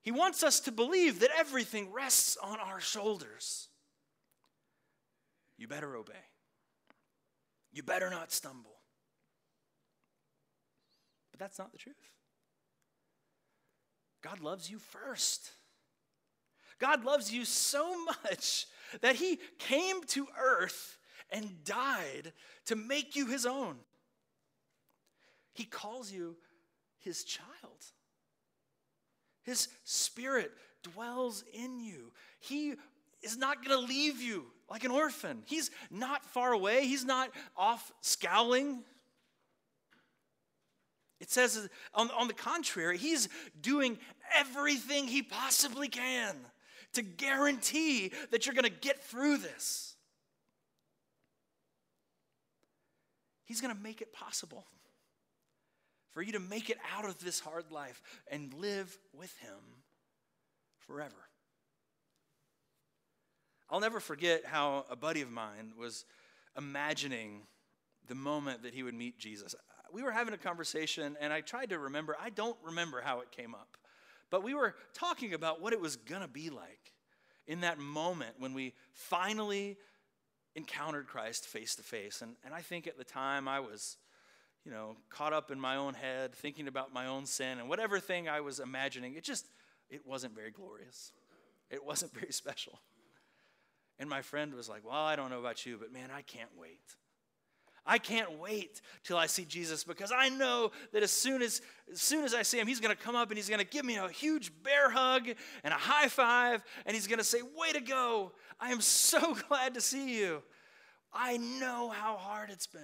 He 0.02 0.12
wants 0.12 0.44
us 0.44 0.60
to 0.60 0.72
believe 0.72 1.20
that 1.20 1.30
everything 1.36 1.92
rests 1.92 2.36
on 2.36 2.60
our 2.60 2.78
shoulders. 2.78 3.68
You 5.56 5.66
better 5.66 5.96
obey. 5.96 6.14
You 7.72 7.82
better 7.82 8.10
not 8.10 8.30
stumble. 8.30 8.76
But 11.32 11.40
that's 11.40 11.58
not 11.58 11.72
the 11.72 11.78
truth. 11.78 11.96
God 14.22 14.40
loves 14.40 14.70
you 14.70 14.78
first. 14.78 15.50
God 16.78 17.04
loves 17.04 17.32
you 17.32 17.44
so 17.44 18.04
much 18.04 18.66
that 19.00 19.16
he 19.16 19.38
came 19.58 20.02
to 20.08 20.26
earth 20.40 20.96
and 21.30 21.64
died 21.64 22.32
to 22.66 22.76
make 22.76 23.16
you 23.16 23.26
his 23.26 23.46
own. 23.46 23.76
He 25.54 25.64
calls 25.64 26.12
you 26.12 26.36
his 27.00 27.24
child. 27.24 27.46
His 29.42 29.68
spirit 29.84 30.52
dwells 30.82 31.42
in 31.52 31.80
you. 31.80 32.12
He 32.38 32.74
is 33.22 33.36
not 33.36 33.64
going 33.64 33.78
to 33.78 33.86
leave 33.86 34.22
you 34.22 34.46
like 34.70 34.84
an 34.84 34.90
orphan. 34.90 35.42
He's 35.46 35.70
not 35.90 36.24
far 36.24 36.52
away, 36.52 36.86
he's 36.86 37.04
not 37.04 37.30
off 37.56 37.92
scowling. 38.00 38.84
It 41.20 41.30
says, 41.30 41.68
on, 41.94 42.10
on 42.12 42.28
the 42.28 42.34
contrary, 42.34 42.96
he's 42.96 43.28
doing 43.60 43.98
everything 44.34 45.08
he 45.08 45.22
possibly 45.22 45.88
can 45.88 46.36
to 46.92 47.02
guarantee 47.02 48.12
that 48.30 48.46
you're 48.46 48.54
going 48.54 48.64
to 48.64 48.70
get 48.70 49.02
through 49.02 49.38
this. 49.38 49.96
He's 53.44 53.60
going 53.60 53.74
to 53.74 53.82
make 53.82 54.00
it 54.00 54.12
possible 54.12 54.66
for 56.12 56.22
you 56.22 56.32
to 56.32 56.40
make 56.40 56.70
it 56.70 56.78
out 56.94 57.04
of 57.04 57.18
this 57.18 57.40
hard 57.40 57.70
life 57.70 58.02
and 58.30 58.52
live 58.54 58.96
with 59.12 59.36
him 59.38 59.58
forever. 60.80 61.14
I'll 63.70 63.80
never 63.80 64.00
forget 64.00 64.44
how 64.46 64.84
a 64.90 64.96
buddy 64.96 65.20
of 65.20 65.30
mine 65.30 65.72
was 65.78 66.04
imagining 66.56 67.42
the 68.06 68.14
moment 68.14 68.62
that 68.62 68.74
he 68.74 68.82
would 68.82 68.94
meet 68.94 69.18
Jesus. 69.18 69.54
We 69.92 70.02
were 70.02 70.12
having 70.12 70.34
a 70.34 70.38
conversation, 70.38 71.16
and 71.20 71.32
I 71.32 71.40
tried 71.40 71.70
to 71.70 71.78
remember. 71.78 72.16
I 72.20 72.30
don't 72.30 72.56
remember 72.62 73.00
how 73.00 73.20
it 73.20 73.30
came 73.30 73.54
up, 73.54 73.76
but 74.30 74.42
we 74.42 74.54
were 74.54 74.74
talking 74.94 75.34
about 75.34 75.60
what 75.60 75.72
it 75.72 75.80
was 75.80 75.96
going 75.96 76.22
to 76.22 76.28
be 76.28 76.50
like 76.50 76.92
in 77.46 77.62
that 77.62 77.78
moment 77.78 78.34
when 78.38 78.54
we 78.54 78.74
finally 78.92 79.78
encountered 80.54 81.06
Christ 81.06 81.46
face 81.46 81.74
to 81.76 81.82
face. 81.82 82.20
And, 82.20 82.36
and 82.44 82.52
I 82.52 82.60
think 82.60 82.86
at 82.86 82.98
the 82.98 83.04
time 83.04 83.48
I 83.48 83.60
was, 83.60 83.96
you 84.64 84.70
know, 84.70 84.96
caught 85.08 85.32
up 85.32 85.50
in 85.50 85.58
my 85.58 85.76
own 85.76 85.94
head, 85.94 86.34
thinking 86.34 86.68
about 86.68 86.92
my 86.92 87.06
own 87.06 87.24
sin 87.26 87.58
and 87.58 87.68
whatever 87.68 88.00
thing 88.00 88.28
I 88.28 88.40
was 88.40 88.60
imagining, 88.60 89.14
it 89.14 89.24
just, 89.24 89.46
it 89.88 90.06
wasn't 90.06 90.34
very 90.34 90.50
glorious. 90.50 91.12
It 91.70 91.84
wasn't 91.84 92.12
very 92.20 92.32
special. 92.32 92.78
And 93.98 94.08
my 94.08 94.22
friend 94.22 94.54
was 94.54 94.68
like, 94.68 94.84
Well, 94.84 94.94
I 94.94 95.16
don't 95.16 95.30
know 95.30 95.40
about 95.40 95.64
you, 95.64 95.76
but 95.78 95.92
man, 95.92 96.10
I 96.14 96.22
can't 96.22 96.50
wait. 96.56 96.80
I 97.88 97.96
can't 97.96 98.38
wait 98.38 98.82
till 99.02 99.16
I 99.16 99.26
see 99.26 99.46
Jesus 99.46 99.82
because 99.82 100.12
I 100.14 100.28
know 100.28 100.72
that 100.92 101.02
as 101.02 101.10
soon 101.10 101.40
as, 101.40 101.62
as 101.90 102.02
soon 102.02 102.22
as 102.22 102.34
I 102.34 102.42
see 102.42 102.60
him, 102.60 102.66
he's 102.66 102.80
going 102.80 102.94
to 102.94 103.02
come 103.02 103.16
up 103.16 103.30
and 103.30 103.38
he's 103.38 103.48
going 103.48 103.60
to 103.60 103.66
give 103.66 103.84
me 103.84 103.96
a 103.96 104.08
huge 104.10 104.52
bear 104.62 104.90
hug 104.90 105.26
and 105.64 105.72
a 105.72 105.78
high 105.78 106.08
five, 106.08 106.62
and 106.84 106.94
he's 106.94 107.06
going 107.06 107.18
to 107.18 107.24
say, 107.24 107.40
Way 107.56 107.72
to 107.72 107.80
go! 107.80 108.32
I 108.60 108.72
am 108.72 108.82
so 108.82 109.34
glad 109.48 109.74
to 109.74 109.80
see 109.80 110.18
you. 110.18 110.42
I 111.14 111.38
know 111.38 111.88
how 111.88 112.18
hard 112.18 112.50
it's 112.50 112.66
been. 112.66 112.82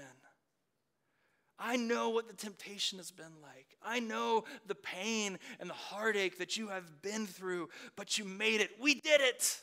I 1.58 1.76
know 1.76 2.08
what 2.08 2.26
the 2.26 2.34
temptation 2.34 2.98
has 2.98 3.10
been 3.10 3.40
like. 3.42 3.76
I 3.82 4.00
know 4.00 4.44
the 4.66 4.74
pain 4.74 5.38
and 5.60 5.68
the 5.68 5.74
heartache 5.74 6.38
that 6.38 6.56
you 6.56 6.68
have 6.68 7.02
been 7.02 7.26
through, 7.26 7.68
but 7.94 8.18
you 8.18 8.24
made 8.24 8.62
it. 8.62 8.70
We 8.80 8.94
did 8.94 9.20
it. 9.20 9.60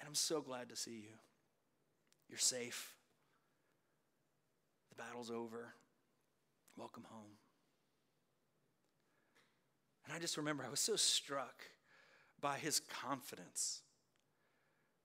And 0.00 0.08
I'm 0.08 0.14
so 0.14 0.40
glad 0.40 0.70
to 0.70 0.76
see 0.76 0.92
you. 0.92 1.16
You're 2.28 2.38
safe. 2.38 2.95
The 4.96 5.02
battle's 5.02 5.30
over. 5.30 5.74
Welcome 6.76 7.04
home. 7.08 7.32
And 10.04 10.14
I 10.14 10.18
just 10.18 10.36
remember 10.36 10.64
I 10.64 10.70
was 10.70 10.80
so 10.80 10.96
struck 10.96 11.62
by 12.40 12.58
his 12.58 12.80
confidence. 12.80 13.82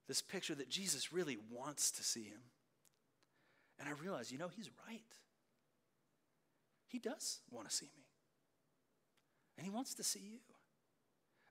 This 0.07 0.21
picture 0.21 0.55
that 0.55 0.69
Jesus 0.69 1.13
really 1.13 1.37
wants 1.49 1.91
to 1.91 2.03
see 2.03 2.23
him. 2.23 2.41
And 3.79 3.89
I 3.89 3.93
realized, 3.93 4.31
you 4.31 4.37
know, 4.37 4.49
he's 4.55 4.69
right. 4.87 5.01
He 6.87 6.99
does 6.99 7.39
want 7.49 7.69
to 7.69 7.75
see 7.75 7.85
me. 7.85 8.03
And 9.57 9.65
he 9.65 9.71
wants 9.71 9.95
to 9.95 10.03
see 10.03 10.19
you. 10.19 10.39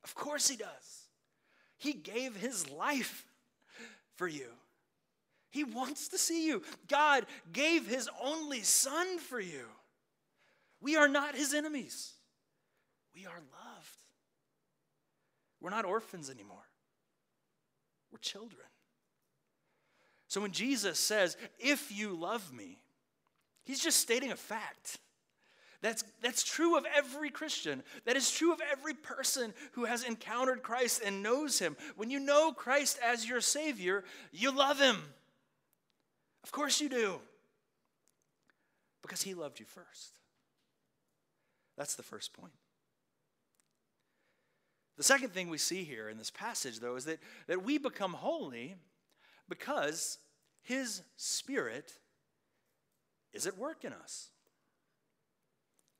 Of 0.04 0.14
course 0.14 0.49
he 0.49 0.56
does. 0.56 1.09
He 1.76 1.94
gave 1.94 2.37
his 2.37 2.70
life 2.70 3.26
for 4.14 4.28
you. 4.28 4.49
He 5.50 5.64
wants 5.64 6.09
to 6.09 6.19
see 6.19 6.47
you. 6.47 6.62
God 6.88 7.26
gave 7.52 7.87
his 7.87 8.09
only 8.23 8.62
son 8.62 9.19
for 9.19 9.40
you. 9.40 9.66
We 10.80 10.97
are 10.97 11.09
not 11.09 11.35
his 11.35 11.52
enemies. 11.52 12.12
We 13.14 13.26
are 13.26 13.35
loved. 13.35 13.88
We're 15.61 15.71
not 15.71 15.85
orphans 15.85 16.30
anymore. 16.30 16.56
We're 18.10 18.19
children. 18.19 18.67
So 20.28 20.41
when 20.41 20.52
Jesus 20.52 20.99
says, 20.99 21.36
If 21.58 21.93
you 21.93 22.17
love 22.17 22.52
me, 22.52 22.78
he's 23.65 23.80
just 23.80 23.99
stating 23.99 24.32
a 24.32 24.36
fact. 24.36 24.99
That's, 25.82 26.04
that's 26.23 26.45
true 26.45 26.76
of 26.76 26.84
every 26.95 27.30
Christian. 27.30 27.82
That 28.04 28.17
is 28.17 28.30
true 28.30 28.52
of 28.52 28.60
every 28.71 28.93
person 28.93 29.54
who 29.73 29.86
has 29.86 30.04
encountered 30.04 30.63
Christ 30.63 31.02
and 31.04 31.23
knows 31.23 31.58
him. 31.58 31.75
When 31.97 32.10
you 32.10 32.21
know 32.21 32.52
Christ 32.52 32.99
as 33.02 33.26
your 33.26 33.41
Savior, 33.41 34.04
you 34.30 34.54
love 34.54 34.78
him. 34.78 34.99
Of 36.44 36.52
course 36.52 36.80
you 36.80 36.88
do. 36.88 37.20
Because 39.02 39.22
he 39.22 39.34
loved 39.34 39.60
you 39.60 39.66
first. 39.66 40.14
That's 41.76 41.94
the 41.94 42.02
first 42.02 42.32
point. 42.32 42.52
The 44.96 45.04
second 45.04 45.30
thing 45.30 45.48
we 45.48 45.56
see 45.56 45.84
here 45.84 46.10
in 46.10 46.18
this 46.18 46.30
passage, 46.30 46.80
though, 46.80 46.96
is 46.96 47.06
that, 47.06 47.20
that 47.46 47.64
we 47.64 47.78
become 47.78 48.12
holy 48.12 48.76
because 49.48 50.18
his 50.62 51.02
Spirit 51.16 51.94
is 53.32 53.46
at 53.46 53.56
work 53.56 53.84
in 53.84 53.94
us. 53.94 54.28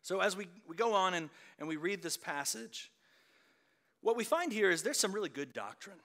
So, 0.03 0.21
as 0.21 0.37
we, 0.37 0.49
we 0.69 0.77
go 0.77 0.93
on 0.95 1.15
and, 1.15 1.31
and 1.59 1.69
we 1.69 1.77
read 1.77 2.03
this 2.03 2.17
passage, 2.17 2.91
what 4.03 4.17
we 4.17 4.25
find 4.25 4.53
here 4.53 4.71
is 4.71 4.83
there's 4.83 4.99
some 4.99 5.13
really 5.13 5.29
good 5.29 5.53
doctrine, 5.53 5.99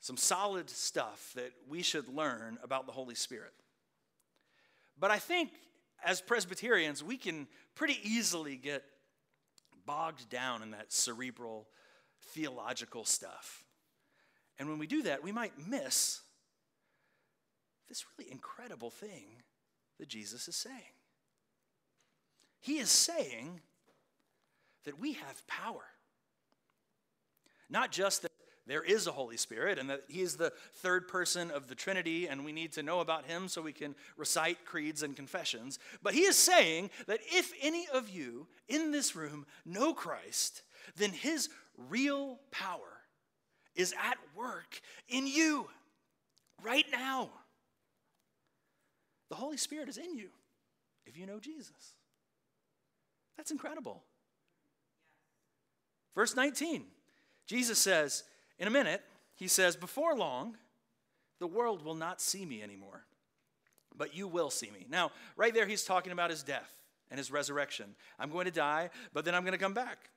some 0.00 0.16
solid 0.16 0.70
stuff 0.70 1.32
that 1.34 1.52
we 1.68 1.82
should 1.82 2.08
learn 2.08 2.58
about 2.62 2.86
the 2.86 2.92
Holy 2.92 3.14
Spirit. 3.14 3.52
But 4.98 5.10
I 5.10 5.18
think 5.18 5.50
as 6.04 6.20
Presbyterians, 6.20 7.04
we 7.04 7.16
can 7.16 7.46
pretty 7.74 7.98
easily 8.02 8.56
get 8.56 8.82
bogged 9.86 10.28
down 10.30 10.62
in 10.62 10.70
that 10.70 10.92
cerebral 10.92 11.68
theological 12.32 13.04
stuff. 13.04 13.64
And 14.58 14.68
when 14.68 14.78
we 14.78 14.86
do 14.86 15.02
that, 15.02 15.22
we 15.22 15.32
might 15.32 15.52
miss 15.68 16.20
this 17.88 18.04
really 18.16 18.30
incredible 18.30 18.90
thing 18.90 19.42
that 19.98 20.08
Jesus 20.08 20.48
is 20.48 20.56
saying. 20.56 20.94
He 22.60 22.78
is 22.78 22.90
saying 22.90 23.60
that 24.84 24.98
we 24.98 25.14
have 25.14 25.46
power. 25.46 25.84
Not 27.68 27.90
just 27.90 28.22
that 28.22 28.29
there 28.70 28.82
is 28.84 29.06
a 29.06 29.12
Holy 29.12 29.36
Spirit 29.36 29.78
and 29.78 29.90
that 29.90 30.04
He 30.08 30.20
is 30.20 30.36
the 30.36 30.52
third 30.74 31.08
person 31.08 31.50
of 31.50 31.66
the 31.66 31.74
Trinity 31.74 32.28
and 32.28 32.44
we 32.44 32.52
need 32.52 32.72
to 32.74 32.82
know 32.82 33.00
about 33.00 33.26
Him 33.26 33.48
so 33.48 33.60
we 33.60 33.72
can 33.72 33.96
recite 34.16 34.64
creeds 34.64 35.02
and 35.02 35.16
confessions, 35.16 35.78
but 36.02 36.14
He 36.14 36.20
is 36.20 36.36
saying 36.36 36.90
that 37.06 37.20
if 37.32 37.52
any 37.60 37.88
of 37.92 38.08
you 38.08 38.46
in 38.68 38.92
this 38.92 39.16
room 39.16 39.44
know 39.66 39.92
Christ, 39.92 40.62
then 40.96 41.10
His 41.10 41.48
real 41.88 42.38
power 42.52 43.00
is 43.74 43.92
at 44.00 44.18
work 44.36 44.80
in 45.08 45.26
you 45.26 45.68
right 46.62 46.86
now. 46.92 47.30
The 49.30 49.36
Holy 49.36 49.56
Spirit 49.56 49.88
is 49.88 49.98
in 49.98 50.14
you 50.14 50.28
if 51.06 51.16
you 51.16 51.26
know 51.26 51.40
Jesus. 51.40 51.94
That's 53.36 53.50
incredible. 53.50 54.04
Verse 56.14 56.36
19, 56.36 56.84
Jesus 57.46 57.78
says, 57.78 58.24
in 58.60 58.68
a 58.68 58.70
minute, 58.70 59.02
he 59.34 59.48
says, 59.48 59.74
Before 59.74 60.14
long, 60.14 60.56
the 61.40 61.46
world 61.46 61.82
will 61.82 61.94
not 61.94 62.20
see 62.20 62.44
me 62.44 62.62
anymore, 62.62 63.04
but 63.96 64.14
you 64.14 64.28
will 64.28 64.50
see 64.50 64.70
me. 64.70 64.86
Now, 64.88 65.10
right 65.36 65.52
there, 65.52 65.66
he's 65.66 65.82
talking 65.82 66.12
about 66.12 66.30
his 66.30 66.42
death 66.42 66.70
and 67.10 67.18
his 67.18 67.32
resurrection. 67.32 67.96
I'm 68.18 68.30
going 68.30 68.44
to 68.44 68.52
die, 68.52 68.90
but 69.12 69.24
then 69.24 69.34
I'm 69.34 69.42
going 69.42 69.52
to 69.52 69.58
come 69.58 69.74
back. 69.74 70.10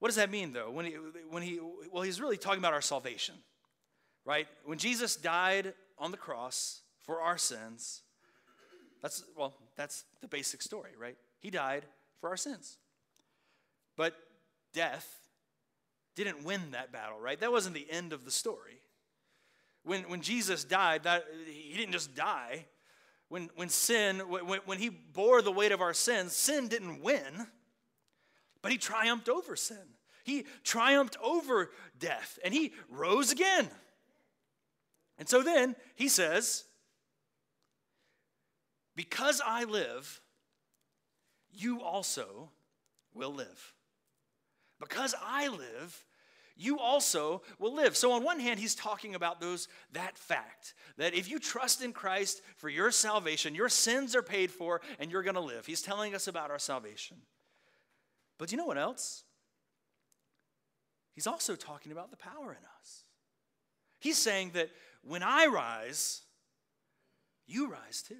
What 0.00 0.08
does 0.08 0.16
that 0.16 0.30
mean, 0.30 0.52
though? 0.52 0.70
When 0.70 0.84
he, 0.84 0.92
when 1.30 1.42
he, 1.42 1.58
well, 1.90 2.02
he's 2.02 2.20
really 2.20 2.36
talking 2.36 2.58
about 2.58 2.74
our 2.74 2.82
salvation, 2.82 3.36
right? 4.24 4.46
When 4.64 4.76
Jesus 4.76 5.16
died 5.16 5.72
on 5.98 6.10
the 6.10 6.16
cross 6.18 6.82
for 7.00 7.20
our 7.20 7.38
sins, 7.38 8.02
that's, 9.00 9.22
well, 9.36 9.54
that's 9.76 10.04
the 10.20 10.28
basic 10.28 10.60
story, 10.60 10.90
right? 11.00 11.16
He 11.38 11.50
died 11.50 11.86
for 12.20 12.28
our 12.28 12.36
sins. 12.36 12.78
But 13.96 14.14
death 14.74 15.25
didn't 16.16 16.42
win 16.42 16.72
that 16.72 16.90
battle, 16.90 17.20
right? 17.20 17.38
That 17.38 17.52
wasn't 17.52 17.76
the 17.76 17.86
end 17.88 18.12
of 18.12 18.24
the 18.24 18.30
story. 18.30 18.80
When, 19.84 20.02
when 20.04 20.22
Jesus 20.22 20.64
died, 20.64 21.04
that, 21.04 21.24
he 21.46 21.76
didn't 21.76 21.92
just 21.92 22.16
die. 22.16 22.66
When, 23.28 23.50
when 23.54 23.68
sin, 23.68 24.18
when, 24.18 24.60
when 24.64 24.78
he 24.78 24.88
bore 24.88 25.42
the 25.42 25.52
weight 25.52 25.70
of 25.70 25.80
our 25.80 25.94
sins, 25.94 26.34
sin 26.34 26.66
didn't 26.66 27.02
win. 27.02 27.46
But 28.62 28.72
he 28.72 28.78
triumphed 28.78 29.28
over 29.28 29.54
sin. 29.54 29.78
He 30.24 30.46
triumphed 30.64 31.16
over 31.22 31.70
death 31.98 32.40
and 32.44 32.52
he 32.52 32.72
rose 32.90 33.30
again. 33.30 33.68
And 35.18 35.28
so 35.28 35.42
then 35.42 35.76
he 35.94 36.08
says, 36.08 36.64
Because 38.96 39.40
I 39.44 39.64
live, 39.64 40.20
you 41.52 41.80
also 41.80 42.50
will 43.14 43.32
live. 43.32 43.75
Because 44.80 45.14
I 45.24 45.48
live, 45.48 46.04
you 46.56 46.78
also 46.78 47.42
will 47.58 47.74
live. 47.74 47.96
So 47.96 48.12
on 48.12 48.24
one 48.24 48.40
hand, 48.40 48.58
he's 48.58 48.74
talking 48.74 49.14
about 49.14 49.40
those 49.40 49.68
that 49.92 50.16
fact 50.16 50.74
that 50.96 51.14
if 51.14 51.30
you 51.30 51.38
trust 51.38 51.82
in 51.82 51.92
Christ 51.92 52.40
for 52.56 52.68
your 52.68 52.90
salvation, 52.90 53.54
your 53.54 53.68
sins 53.68 54.16
are 54.16 54.22
paid 54.22 54.50
for 54.50 54.80
and 54.98 55.10
you're 55.10 55.22
going 55.22 55.34
to 55.34 55.40
live. 55.40 55.66
He's 55.66 55.82
telling 55.82 56.14
us 56.14 56.28
about 56.28 56.50
our 56.50 56.58
salvation. 56.58 57.18
But 58.38 58.52
you 58.52 58.58
know 58.58 58.66
what 58.66 58.78
else? 58.78 59.24
He's 61.12 61.26
also 61.26 61.56
talking 61.56 61.92
about 61.92 62.10
the 62.10 62.16
power 62.16 62.50
in 62.50 62.64
us. 62.80 63.04
He's 64.00 64.18
saying 64.18 64.50
that 64.54 64.70
when 65.02 65.22
I 65.22 65.46
rise, 65.46 66.22
you 67.46 67.70
rise 67.70 68.02
too. 68.02 68.14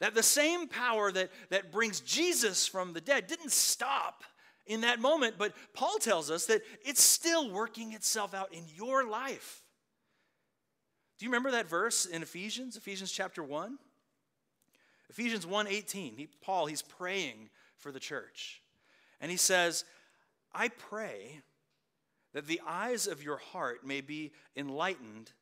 That 0.00 0.14
the 0.14 0.22
same 0.22 0.66
power 0.66 1.12
that, 1.12 1.30
that 1.50 1.70
brings 1.70 2.00
Jesus 2.00 2.66
from 2.66 2.92
the 2.92 3.00
dead 3.00 3.28
didn't 3.28 3.52
stop 3.52 4.24
in 4.66 4.82
that 4.82 5.00
moment, 5.00 5.34
but 5.38 5.54
Paul 5.74 5.98
tells 5.98 6.30
us 6.30 6.46
that 6.46 6.62
it's 6.84 7.02
still 7.02 7.50
working 7.50 7.92
itself 7.92 8.34
out 8.34 8.52
in 8.52 8.64
your 8.74 9.08
life. 9.08 9.62
Do 11.18 11.24
you 11.24 11.30
remember 11.30 11.52
that 11.52 11.68
verse 11.68 12.06
in 12.06 12.22
Ephesians, 12.22 12.76
Ephesians 12.76 13.12
chapter 13.12 13.42
1? 13.42 13.78
Ephesians 15.10 15.46
1:18. 15.46 16.16
He, 16.16 16.28
Paul, 16.40 16.66
he's 16.66 16.82
praying 16.82 17.50
for 17.76 17.92
the 17.92 18.00
church. 18.00 18.62
And 19.20 19.30
he 19.30 19.36
says, 19.36 19.84
"I 20.52 20.68
pray 20.68 21.42
that 22.32 22.46
the 22.46 22.60
eyes 22.66 23.06
of 23.06 23.22
your 23.22 23.36
heart 23.36 23.84
may 23.84 24.00
be 24.00 24.32
enlightened 24.56 25.32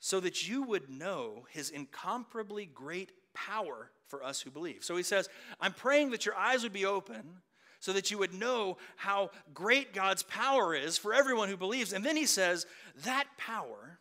so 0.00 0.20
that 0.20 0.48
you 0.48 0.62
would 0.62 0.88
know 0.88 1.46
his 1.50 1.70
incomparably 1.70 2.66
great 2.66 3.12
power 3.34 3.90
for 4.06 4.22
us 4.22 4.40
who 4.40 4.50
believe. 4.50 4.84
So 4.84 4.96
he 4.96 5.02
says, 5.02 5.28
I'm 5.60 5.72
praying 5.72 6.10
that 6.10 6.26
your 6.26 6.36
eyes 6.36 6.62
would 6.62 6.72
be 6.72 6.86
open 6.86 7.42
so 7.84 7.92
that 7.92 8.10
you 8.10 8.16
would 8.16 8.32
know 8.32 8.78
how 8.96 9.30
great 9.52 9.92
God's 9.92 10.22
power 10.22 10.74
is 10.74 10.96
for 10.96 11.12
everyone 11.12 11.50
who 11.50 11.56
believes. 11.58 11.92
And 11.92 12.02
then 12.02 12.16
he 12.16 12.24
says, 12.24 12.64
that 13.04 13.26
power 13.36 13.98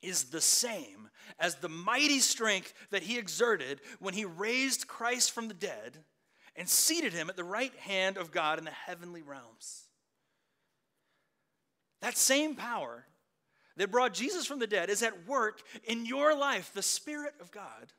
is 0.00 0.26
the 0.26 0.40
same 0.40 1.08
as 1.40 1.56
the 1.56 1.68
mighty 1.68 2.20
strength 2.20 2.72
that 2.92 3.02
he 3.02 3.18
exerted 3.18 3.80
when 3.98 4.14
he 4.14 4.24
raised 4.24 4.86
Christ 4.86 5.32
from 5.32 5.48
the 5.48 5.54
dead 5.54 5.98
and 6.54 6.68
seated 6.68 7.12
him 7.12 7.28
at 7.28 7.34
the 7.34 7.42
right 7.42 7.74
hand 7.80 8.16
of 8.16 8.30
God 8.30 8.60
in 8.60 8.64
the 8.64 8.70
heavenly 8.70 9.22
realms. 9.22 9.88
That 12.00 12.16
same 12.16 12.54
power 12.54 13.06
that 13.76 13.90
brought 13.90 14.14
Jesus 14.14 14.46
from 14.46 14.60
the 14.60 14.68
dead 14.68 14.88
is 14.88 15.02
at 15.02 15.26
work 15.26 15.62
in 15.82 16.06
your 16.06 16.38
life. 16.38 16.70
The 16.72 16.80
Spirit 16.80 17.34
of 17.40 17.50
God 17.50 17.92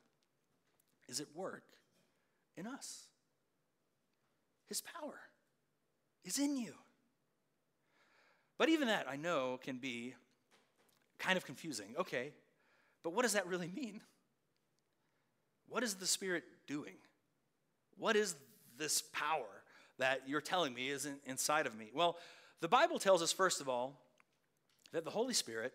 is 1.06 1.20
at 1.20 1.36
work 1.36 1.64
in 2.56 2.66
us. 2.66 3.02
His 4.68 4.80
power 4.80 5.20
is 6.24 6.38
in 6.38 6.56
you. 6.56 6.74
But 8.58 8.68
even 8.68 8.88
that, 8.88 9.06
I 9.08 9.16
know, 9.16 9.58
can 9.62 9.76
be 9.76 10.14
kind 11.18 11.36
of 11.36 11.44
confusing. 11.44 11.94
Okay, 11.98 12.32
but 13.02 13.12
what 13.12 13.22
does 13.22 13.34
that 13.34 13.46
really 13.46 13.70
mean? 13.74 14.00
What 15.68 15.82
is 15.82 15.94
the 15.94 16.06
Spirit 16.06 16.44
doing? 16.66 16.94
What 17.98 18.16
is 18.16 18.34
this 18.78 19.02
power 19.12 19.46
that 19.98 20.22
you're 20.26 20.40
telling 20.40 20.74
me 20.74 20.88
is 20.88 21.06
in, 21.06 21.16
inside 21.26 21.66
of 21.66 21.76
me? 21.76 21.90
Well, 21.94 22.16
the 22.60 22.68
Bible 22.68 22.98
tells 22.98 23.22
us, 23.22 23.32
first 23.32 23.60
of 23.60 23.68
all, 23.68 24.00
that 24.92 25.04
the 25.04 25.10
Holy 25.10 25.34
Spirit 25.34 25.72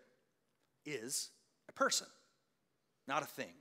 is 0.86 1.30
a 1.70 1.72
person, 1.72 2.08
not 3.08 3.22
a 3.22 3.28
thing. 3.28 3.54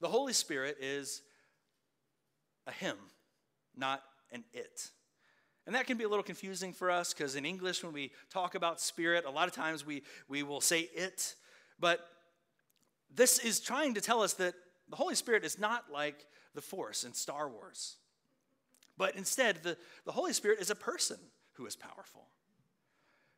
The 0.00 0.08
Holy 0.08 0.32
Spirit 0.32 0.76
is 0.80 1.22
a 2.66 2.72
him, 2.72 2.96
not 3.76 4.02
an 4.32 4.44
it. 4.52 4.90
And 5.66 5.74
that 5.74 5.86
can 5.86 5.98
be 5.98 6.04
a 6.04 6.08
little 6.08 6.22
confusing 6.22 6.72
for 6.72 6.90
us 6.90 7.12
because 7.12 7.34
in 7.34 7.44
English, 7.44 7.82
when 7.82 7.92
we 7.92 8.12
talk 8.30 8.54
about 8.54 8.80
spirit, 8.80 9.24
a 9.24 9.30
lot 9.30 9.48
of 9.48 9.54
times 9.54 9.84
we, 9.84 10.02
we 10.28 10.42
will 10.42 10.60
say 10.60 10.88
it. 10.94 11.34
But 11.80 12.06
this 13.12 13.38
is 13.38 13.60
trying 13.60 13.94
to 13.94 14.00
tell 14.00 14.22
us 14.22 14.34
that 14.34 14.54
the 14.88 14.96
Holy 14.96 15.16
Spirit 15.16 15.44
is 15.44 15.58
not 15.58 15.86
like 15.92 16.26
the 16.54 16.60
Force 16.60 17.02
in 17.04 17.12
Star 17.14 17.48
Wars. 17.48 17.96
But 18.96 19.16
instead, 19.16 19.62
the, 19.62 19.76
the 20.04 20.12
Holy 20.12 20.32
Spirit 20.32 20.60
is 20.60 20.70
a 20.70 20.76
person 20.76 21.18
who 21.54 21.66
is 21.66 21.74
powerful 21.74 22.28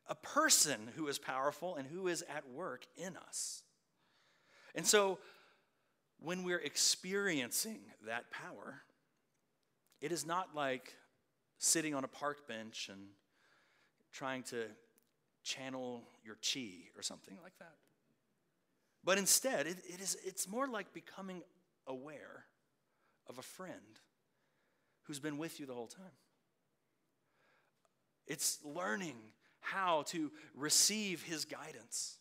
a 0.09 0.14
person 0.14 0.90
who 0.96 1.07
is 1.07 1.18
powerful 1.18 1.77
and 1.77 1.87
who 1.87 2.09
is 2.09 2.24
at 2.35 2.48
work 2.51 2.87
in 2.96 3.16
us. 3.16 3.62
And 4.74 4.87
so, 4.87 5.18
when 6.20 6.42
we're 6.42 6.59
experiencing 6.59 7.81
that 8.07 8.31
power, 8.31 8.83
it 10.01 10.13
is 10.13 10.27
not 10.27 10.55
like 10.55 10.95
sitting 11.59 11.95
on 11.95 12.05
a 12.05 12.09
park 12.09 12.47
bench 12.47 12.89
and 12.91 13.01
trying 14.13 14.43
to 14.45 14.65
channel 15.43 16.03
your 16.25 16.37
chi 16.37 16.89
or 16.97 17.03
something 17.03 17.37
like 17.43 17.59
that. 17.59 17.75
But 19.05 19.19
instead, 19.19 19.67
it, 19.67 19.79
it 19.89 20.01
is, 20.01 20.17
it's 20.25 20.49
more 20.49 20.67
like 20.67 20.93
becoming 20.93 21.43
aware 21.87 22.45
of 23.27 23.39
a 23.39 23.43
friend 23.43 24.01
who's 25.05 25.21
been 25.21 25.39
with 25.39 25.59
you 25.59 25.67
the 25.67 25.75
whole 25.75 25.87
time. 25.87 26.05
It's 28.27 28.59
learning 28.63 29.17
how 29.61 30.03
to 30.09 30.31
receive 30.55 31.23
his 31.23 31.45
guidance, 31.45 32.19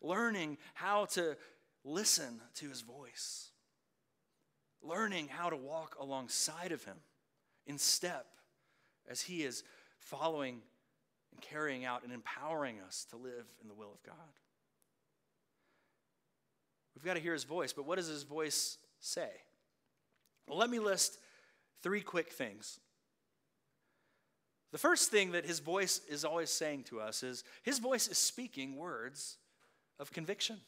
learning 0.00 0.58
how 0.74 1.04
to 1.06 1.36
listen 1.84 2.40
to 2.56 2.68
his 2.68 2.80
voice, 2.80 3.50
learning 4.82 5.28
how 5.28 5.50
to 5.50 5.56
walk 5.56 5.96
alongside 6.00 6.72
of 6.72 6.84
him 6.84 6.96
in 7.66 7.78
step 7.78 8.26
as 9.08 9.22
he 9.22 9.42
is 9.42 9.64
following 9.98 10.60
and 11.32 11.40
carrying 11.40 11.84
out 11.84 12.04
and 12.04 12.12
empowering 12.12 12.76
us 12.86 13.06
to 13.10 13.16
live 13.16 13.52
in 13.60 13.68
the 13.68 13.74
will 13.74 13.92
of 13.92 14.02
God. 14.02 14.14
We've 16.94 17.04
got 17.04 17.14
to 17.14 17.20
hear 17.20 17.32
his 17.32 17.44
voice, 17.44 17.72
but 17.72 17.86
what 17.86 17.96
does 17.96 18.08
his 18.08 18.24
voice 18.24 18.78
say? 18.98 19.30
Well, 20.48 20.58
let 20.58 20.70
me 20.70 20.78
list 20.78 21.18
three 21.82 22.00
quick 22.00 22.30
things 22.30 22.80
the 24.70 24.78
first 24.78 25.10
thing 25.10 25.32
that 25.32 25.46
his 25.46 25.60
voice 25.60 26.00
is 26.08 26.24
always 26.24 26.50
saying 26.50 26.84
to 26.84 27.00
us 27.00 27.22
is 27.22 27.42
his 27.62 27.78
voice 27.78 28.06
is 28.06 28.18
speaking 28.18 28.76
words 28.76 29.38
of 29.98 30.12
conviction. 30.12 30.58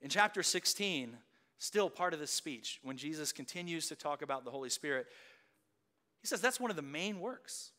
In 0.00 0.10
chapter 0.10 0.42
16, 0.42 1.16
still 1.58 1.90
part 1.90 2.14
of 2.14 2.20
this 2.20 2.30
speech, 2.30 2.80
when 2.82 2.96
Jesus 2.96 3.32
continues 3.32 3.88
to 3.88 3.96
talk 3.96 4.22
about 4.22 4.44
the 4.44 4.50
Holy 4.50 4.70
Spirit, 4.70 5.06
he 6.20 6.26
says 6.26 6.40
that's 6.40 6.60
one 6.60 6.70
of 6.70 6.76
the 6.76 6.82
main 6.82 7.20
works. 7.20 7.72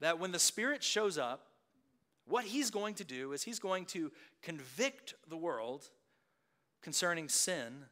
That 0.00 0.18
when 0.18 0.32
the 0.32 0.38
Spirit 0.38 0.82
shows 0.82 1.16
up, 1.16 1.46
what 2.26 2.44
he's 2.44 2.70
going 2.70 2.94
to 2.94 3.04
do 3.04 3.32
is 3.32 3.42
he's 3.42 3.58
going 3.58 3.86
to 3.86 4.10
convict 4.42 5.14
the 5.28 5.36
world 5.36 5.88
concerning 6.82 7.28
sin 7.28 7.84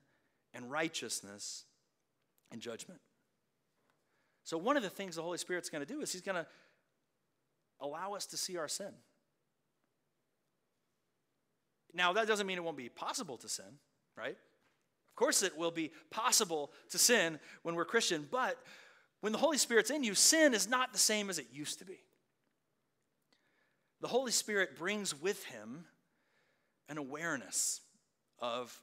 and 0.52 0.70
righteousness 0.70 1.64
and 2.50 2.60
judgment. 2.60 3.00
So, 4.44 4.58
one 4.58 4.76
of 4.76 4.82
the 4.82 4.90
things 4.90 5.16
the 5.16 5.22
Holy 5.22 5.38
Spirit's 5.38 5.70
going 5.70 5.84
to 5.84 5.92
do 5.92 6.00
is 6.02 6.12
He's 6.12 6.22
going 6.22 6.36
to 6.36 6.46
allow 7.80 8.14
us 8.14 8.26
to 8.26 8.36
see 8.36 8.56
our 8.56 8.68
sin. 8.68 8.92
Now, 11.92 12.12
that 12.12 12.26
doesn't 12.26 12.46
mean 12.46 12.58
it 12.58 12.64
won't 12.64 12.76
be 12.76 12.88
possible 12.88 13.36
to 13.38 13.48
sin, 13.48 13.78
right? 14.16 14.36
Of 15.14 15.16
course, 15.16 15.44
it 15.44 15.56
will 15.56 15.70
be 15.70 15.92
possible 16.10 16.72
to 16.90 16.98
sin 16.98 17.38
when 17.62 17.76
we're 17.76 17.84
Christian, 17.84 18.26
but 18.28 18.58
when 19.20 19.30
the 19.30 19.38
Holy 19.38 19.58
Spirit's 19.58 19.90
in 19.90 20.02
you, 20.02 20.12
sin 20.12 20.54
is 20.54 20.68
not 20.68 20.92
the 20.92 20.98
same 20.98 21.30
as 21.30 21.38
it 21.38 21.46
used 21.52 21.78
to 21.78 21.84
be. 21.84 22.00
The 24.00 24.08
Holy 24.08 24.32
Spirit 24.32 24.76
brings 24.76 25.14
with 25.14 25.44
him 25.44 25.84
an 26.88 26.98
awareness 26.98 27.80
of 28.40 28.76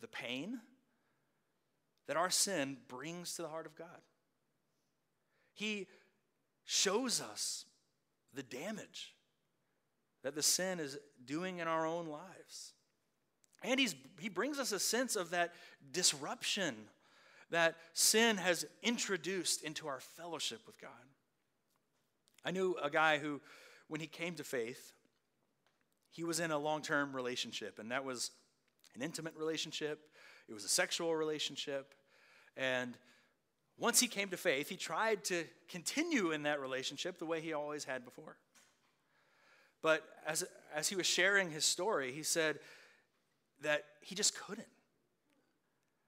the 0.00 0.06
pain 0.06 0.60
that 2.06 2.16
our 2.16 2.30
sin 2.30 2.76
brings 2.86 3.34
to 3.34 3.42
the 3.42 3.48
heart 3.48 3.66
of 3.66 3.74
God. 3.74 3.88
He 5.54 5.88
shows 6.64 7.20
us 7.20 7.64
the 8.32 8.44
damage 8.44 9.16
that 10.22 10.36
the 10.36 10.42
sin 10.42 10.78
is 10.78 10.98
doing 11.24 11.58
in 11.58 11.66
our 11.66 11.84
own 11.84 12.06
lives. 12.06 12.73
And 13.64 13.80
he's, 13.80 13.94
he 14.20 14.28
brings 14.28 14.58
us 14.58 14.72
a 14.72 14.78
sense 14.78 15.16
of 15.16 15.30
that 15.30 15.54
disruption 15.90 16.76
that 17.50 17.76
sin 17.94 18.36
has 18.36 18.66
introduced 18.82 19.62
into 19.62 19.88
our 19.88 20.00
fellowship 20.00 20.60
with 20.66 20.78
God. 20.80 20.90
I 22.44 22.50
knew 22.50 22.76
a 22.82 22.90
guy 22.90 23.18
who, 23.18 23.40
when 23.88 24.00
he 24.00 24.06
came 24.06 24.34
to 24.34 24.44
faith, 24.44 24.92
he 26.10 26.24
was 26.24 26.40
in 26.40 26.50
a 26.50 26.58
long 26.58 26.82
term 26.82 27.16
relationship, 27.16 27.78
and 27.78 27.90
that 27.90 28.04
was 28.04 28.30
an 28.94 29.02
intimate 29.02 29.34
relationship, 29.36 30.00
it 30.48 30.52
was 30.52 30.64
a 30.64 30.68
sexual 30.68 31.16
relationship, 31.16 31.94
and 32.56 32.96
once 33.78 33.98
he 33.98 34.06
came 34.06 34.28
to 34.28 34.36
faith, 34.36 34.68
he 34.68 34.76
tried 34.76 35.24
to 35.24 35.44
continue 35.68 36.30
in 36.30 36.44
that 36.44 36.60
relationship 36.60 37.18
the 37.18 37.26
way 37.26 37.40
he 37.40 37.52
always 37.52 37.84
had 37.84 38.04
before. 38.04 38.36
But 39.82 40.04
as, 40.26 40.44
as 40.74 40.88
he 40.88 40.96
was 40.96 41.06
sharing 41.06 41.50
his 41.50 41.64
story, 41.64 42.12
he 42.12 42.22
said 42.22 42.60
that 43.64 43.84
he 44.00 44.14
just 44.14 44.38
couldn't. 44.38 44.68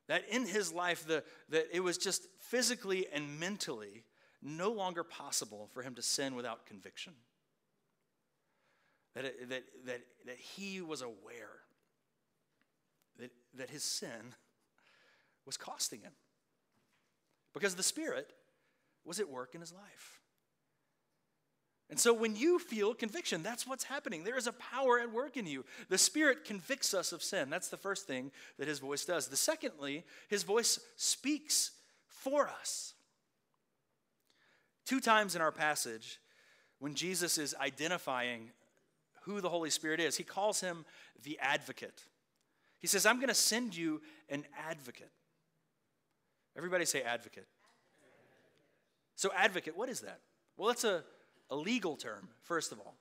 That 0.09 0.23
in 0.31 0.47
his 0.47 0.73
life, 0.73 1.07
the, 1.07 1.25
that 1.49 1.67
it 1.73 1.81
was 1.81 1.99
just 1.99 2.29
physically 2.39 3.07
and 3.13 3.41
mentally 3.41 4.05
no 4.41 4.71
longer 4.71 5.03
possible 5.03 5.69
for 5.73 5.83
him 5.83 5.95
to 5.97 6.03
sin 6.03 6.37
without 6.37 6.65
conviction. 6.67 7.13
That, 9.15 9.25
it, 9.25 9.49
that, 9.49 9.65
that, 9.87 10.01
that 10.27 10.39
he 10.39 10.81
was 10.81 11.03
aware 11.03 11.63
that, 13.19 13.31
that 13.55 13.71
his 13.71 13.83
sin 13.83 14.35
was 15.45 15.57
costing 15.57 16.01
him. 16.01 16.13
Because 17.55 17.75
the 17.75 17.83
Spirit 17.83 18.33
was 19.05 19.19
at 19.19 19.29
work 19.29 19.55
in 19.55 19.61
his 19.61 19.73
life. 19.73 20.21
And 21.89 22.01
so 22.01 22.13
when 22.13 22.35
you 22.35 22.59
feel 22.59 22.95
conviction, 22.95 23.43
that's 23.43 23.67
what's 23.67 23.85
happening. 23.85 24.25
There 24.25 24.37
is 24.37 24.49
a 24.49 24.53
power 24.53 24.99
at 24.99 25.13
work 25.13 25.37
in 25.37 25.47
you. 25.47 25.65
The 25.89 25.99
Spirit 25.99 26.45
convicts 26.45 26.93
us 26.95 27.13
of 27.13 27.23
sin. 27.23 27.49
That's 27.49 27.69
the 27.69 27.77
first 27.77 28.07
thing 28.07 28.33
that 28.59 28.67
his 28.67 28.81
voice 28.81 29.05
does. 29.05 29.29
The 29.29 29.37
secondly, 29.37 30.05
his 30.29 30.43
voice 30.43 30.81
speaks 30.97 31.71
for 32.09 32.49
us. 32.49 32.95
Two 34.85 35.01
times 35.01 35.37
in 35.37 35.43
our 35.43 35.53
passage, 35.53 36.19
when 36.81 36.95
Jesus 36.95 37.39
is 37.39 37.55
identifying 37.61 38.51
who 39.23 39.41
the 39.41 39.49
Holy 39.49 39.71
Spirit 39.71 40.01
is, 40.01 40.17
he 40.17 40.25
calls 40.25 40.61
him 40.61 40.85
the 41.23 41.39
advocate. 41.41 42.03
He 42.81 42.87
says, 42.87 43.07
I'm 43.07 43.17
going 43.17 43.29
to 43.29 43.35
send 43.35 43.77
you 43.77 44.01
an 44.29 44.45
advocate. 44.69 45.11
Everybody 46.57 46.85
say 46.85 47.03
advocate. 47.03 47.47
So, 49.15 49.31
advocate, 49.35 49.77
what 49.77 49.89
is 49.89 50.01
that? 50.01 50.21
Well, 50.57 50.71
it's 50.71 50.85
a, 50.85 51.03
a 51.51 51.57
legal 51.57 51.97
term, 51.97 52.29
first 52.43 52.73
of 52.73 52.79
all. 52.81 52.97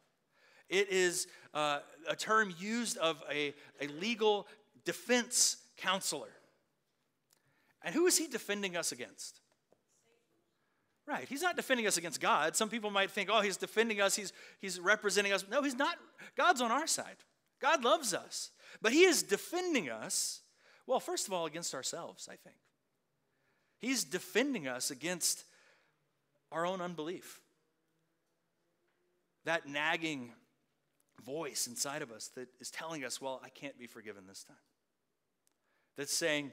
It 0.69 0.89
is 0.89 1.27
uh, 1.53 1.79
a 2.09 2.15
term 2.15 2.53
used 2.59 2.97
of 2.97 3.23
a, 3.31 3.53
a 3.79 3.87
legal 3.87 4.47
defense 4.83 5.57
counselor. 5.77 6.29
And 7.83 7.93
who 7.93 8.07
is 8.07 8.17
he 8.17 8.27
defending 8.27 8.75
us 8.75 8.91
against? 8.91 9.41
Right. 11.07 11.27
He's 11.29 11.43
not 11.43 11.55
defending 11.55 11.85
us 11.85 11.97
against 11.97 12.19
God. 12.19 12.55
Some 12.55 12.69
people 12.69 12.89
might 12.89 13.11
think, 13.11 13.29
oh, 13.31 13.41
he's 13.41 13.57
defending 13.57 14.01
us, 14.01 14.15
he's, 14.15 14.33
he's 14.59 14.79
representing 14.79 15.33
us. 15.33 15.45
No, 15.49 15.61
he's 15.61 15.77
not. 15.77 15.97
God's 16.35 16.61
on 16.61 16.71
our 16.71 16.87
side. 16.87 17.17
God 17.61 17.83
loves 17.83 18.13
us. 18.13 18.49
But 18.81 18.91
he 18.91 19.03
is 19.03 19.21
defending 19.21 19.89
us, 19.89 20.41
well, 20.87 20.99
first 20.99 21.27
of 21.27 21.33
all, 21.33 21.45
against 21.45 21.75
ourselves, 21.75 22.27
I 22.27 22.35
think. 22.35 22.55
He's 23.77 24.03
defending 24.03 24.67
us 24.67 24.89
against 24.89 25.45
our 26.51 26.65
own 26.65 26.81
unbelief. 26.81 27.41
That 29.45 29.67
nagging 29.67 30.31
voice 31.25 31.67
inside 31.67 32.01
of 32.01 32.11
us 32.11 32.29
that 32.35 32.47
is 32.59 32.69
telling 32.69 33.03
us, 33.03 33.21
well, 33.21 33.41
I 33.43 33.49
can't 33.49 33.77
be 33.79 33.87
forgiven 33.87 34.23
this 34.27 34.43
time. 34.43 34.57
That's 35.97 36.13
saying, 36.13 36.51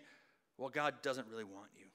well, 0.57 0.69
God 0.69 0.95
doesn't 1.03 1.27
really 1.29 1.45
want 1.45 1.71
you. 1.77 1.87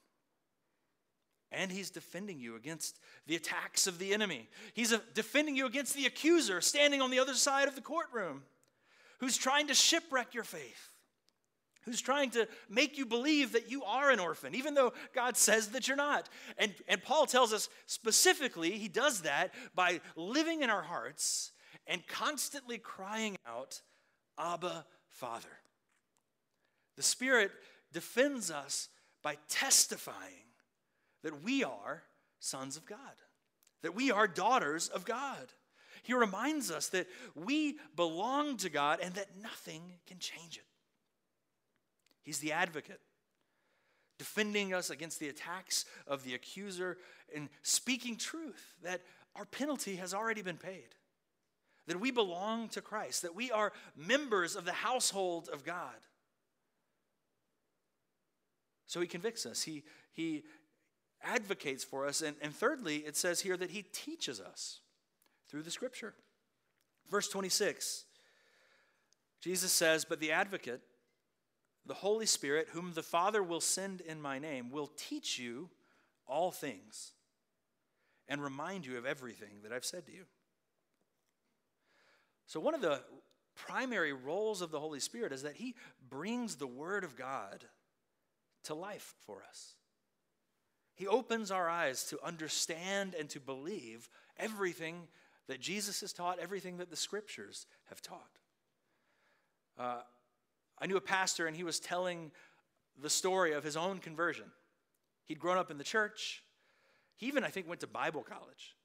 And 1.50 1.72
he's 1.72 1.90
defending 1.90 2.40
you 2.40 2.56
against 2.56 2.98
the 3.26 3.36
attacks 3.36 3.86
of 3.86 3.98
the 3.98 4.12
enemy. 4.12 4.48
He's 4.74 4.92
uh, 4.92 4.98
defending 5.14 5.56
you 5.56 5.64
against 5.66 5.94
the 5.94 6.04
accuser 6.04 6.60
standing 6.60 7.00
on 7.00 7.10
the 7.10 7.18
other 7.18 7.34
side 7.34 7.68
of 7.68 7.74
the 7.74 7.80
courtroom 7.80 8.42
who's 9.20 9.36
trying 9.36 9.68
to 9.68 9.74
shipwreck 9.74 10.34
your 10.34 10.44
faith, 10.44 10.92
who's 11.82 12.00
trying 12.00 12.30
to 12.30 12.46
make 12.68 12.98
you 12.98 13.06
believe 13.06 13.52
that 13.52 13.70
you 13.70 13.82
are 13.84 14.10
an 14.10 14.20
orphan, 14.20 14.54
even 14.54 14.74
though 14.74 14.92
God 15.14 15.36
says 15.36 15.68
that 15.68 15.88
you're 15.88 15.96
not. 15.96 16.28
And, 16.58 16.74
and 16.86 17.02
Paul 17.02 17.26
tells 17.26 17.52
us 17.52 17.68
specifically 17.86 18.72
he 18.72 18.88
does 18.88 19.22
that 19.22 19.54
by 19.74 20.00
living 20.16 20.62
in 20.62 20.70
our 20.70 20.82
hearts 20.82 21.52
and 21.86 22.06
constantly 22.06 22.78
crying 22.78 23.36
out, 23.46 23.80
Abba, 24.38 24.84
Father. 25.08 25.48
The 26.96 27.02
Spirit 27.02 27.52
defends 27.92 28.50
us 28.50 28.88
by 29.22 29.36
testifying 29.48 30.46
that 31.22 31.42
we 31.42 31.64
are 31.64 32.02
sons 32.38 32.76
of 32.76 32.86
God, 32.86 32.98
that 33.82 33.94
we 33.94 34.10
are 34.10 34.28
daughters 34.28 34.88
of 34.88 35.04
God. 35.04 35.52
He 36.02 36.14
reminds 36.14 36.70
us 36.70 36.88
that 36.88 37.06
we 37.34 37.78
belong 37.96 38.56
to 38.58 38.70
God 38.70 39.00
and 39.02 39.14
that 39.14 39.40
nothing 39.42 39.82
can 40.06 40.18
change 40.18 40.56
it. 40.56 40.64
He's 42.22 42.38
the 42.38 42.52
advocate, 42.52 43.00
defending 44.18 44.74
us 44.74 44.90
against 44.90 45.20
the 45.20 45.28
attacks 45.28 45.84
of 46.06 46.24
the 46.24 46.34
accuser 46.34 46.98
and 47.34 47.48
speaking 47.62 48.16
truth 48.16 48.74
that 48.82 49.02
our 49.36 49.44
penalty 49.44 49.96
has 49.96 50.12
already 50.12 50.42
been 50.42 50.56
paid, 50.56 50.94
that 51.86 52.00
we 52.00 52.10
belong 52.10 52.68
to 52.70 52.80
Christ, 52.80 53.22
that 53.22 53.34
we 53.34 53.50
are 53.50 53.72
members 53.96 54.56
of 54.56 54.64
the 54.64 54.72
household 54.72 55.48
of 55.52 55.64
God. 55.64 55.94
So 58.86 59.00
he 59.00 59.06
convicts 59.06 59.46
us. 59.46 59.62
He, 59.62 59.84
he 60.12 60.44
advocates 61.22 61.84
for 61.84 62.06
us. 62.06 62.22
And, 62.22 62.36
and 62.40 62.54
thirdly, 62.54 62.98
it 62.98 63.16
says 63.16 63.40
here 63.40 63.56
that 63.56 63.70
he 63.70 63.82
teaches 63.82 64.40
us 64.40 64.80
through 65.48 65.62
the 65.62 65.70
scripture. 65.70 66.14
Verse 67.10 67.28
26, 67.28 68.04
Jesus 69.40 69.72
says, 69.72 70.04
But 70.04 70.20
the 70.20 70.32
advocate, 70.32 70.80
the 71.88 71.94
Holy 71.94 72.26
Spirit, 72.26 72.68
whom 72.72 72.92
the 72.92 73.02
Father 73.02 73.42
will 73.42 73.60
send 73.60 74.02
in 74.02 74.20
my 74.20 74.38
name, 74.38 74.70
will 74.70 74.90
teach 74.96 75.38
you 75.38 75.70
all 76.26 76.50
things 76.50 77.12
and 78.28 78.42
remind 78.42 78.86
you 78.86 78.98
of 78.98 79.06
everything 79.06 79.62
that 79.62 79.72
I've 79.72 79.84
said 79.84 80.06
to 80.06 80.12
you. 80.12 80.24
So, 82.46 82.60
one 82.60 82.74
of 82.74 82.82
the 82.82 83.00
primary 83.56 84.12
roles 84.12 84.62
of 84.62 84.70
the 84.70 84.78
Holy 84.78 85.00
Spirit 85.00 85.32
is 85.32 85.42
that 85.42 85.56
he 85.56 85.74
brings 86.08 86.56
the 86.56 86.66
Word 86.66 87.04
of 87.04 87.16
God 87.16 87.64
to 88.64 88.74
life 88.74 89.14
for 89.26 89.42
us. 89.48 89.74
He 90.94 91.06
opens 91.06 91.50
our 91.50 91.68
eyes 91.68 92.04
to 92.04 92.18
understand 92.24 93.14
and 93.18 93.28
to 93.30 93.40
believe 93.40 94.08
everything 94.36 95.08
that 95.46 95.60
Jesus 95.60 96.00
has 96.02 96.12
taught, 96.12 96.38
everything 96.38 96.78
that 96.78 96.90
the 96.90 96.96
scriptures 96.96 97.66
have 97.88 98.02
taught. 98.02 98.38
Uh, 99.78 100.00
I 100.80 100.86
knew 100.86 100.96
a 100.96 101.00
pastor, 101.00 101.46
and 101.46 101.56
he 101.56 101.64
was 101.64 101.80
telling 101.80 102.30
the 103.00 103.10
story 103.10 103.52
of 103.52 103.64
his 103.64 103.76
own 103.76 103.98
conversion. 103.98 104.46
He'd 105.24 105.38
grown 105.38 105.58
up 105.58 105.70
in 105.70 105.78
the 105.78 105.84
church. 105.84 106.42
He 107.16 107.26
even, 107.26 107.44
I 107.44 107.48
think, 107.48 107.68
went 107.68 107.80
to 107.80 107.86
Bible 107.86 108.22
college. 108.22 108.76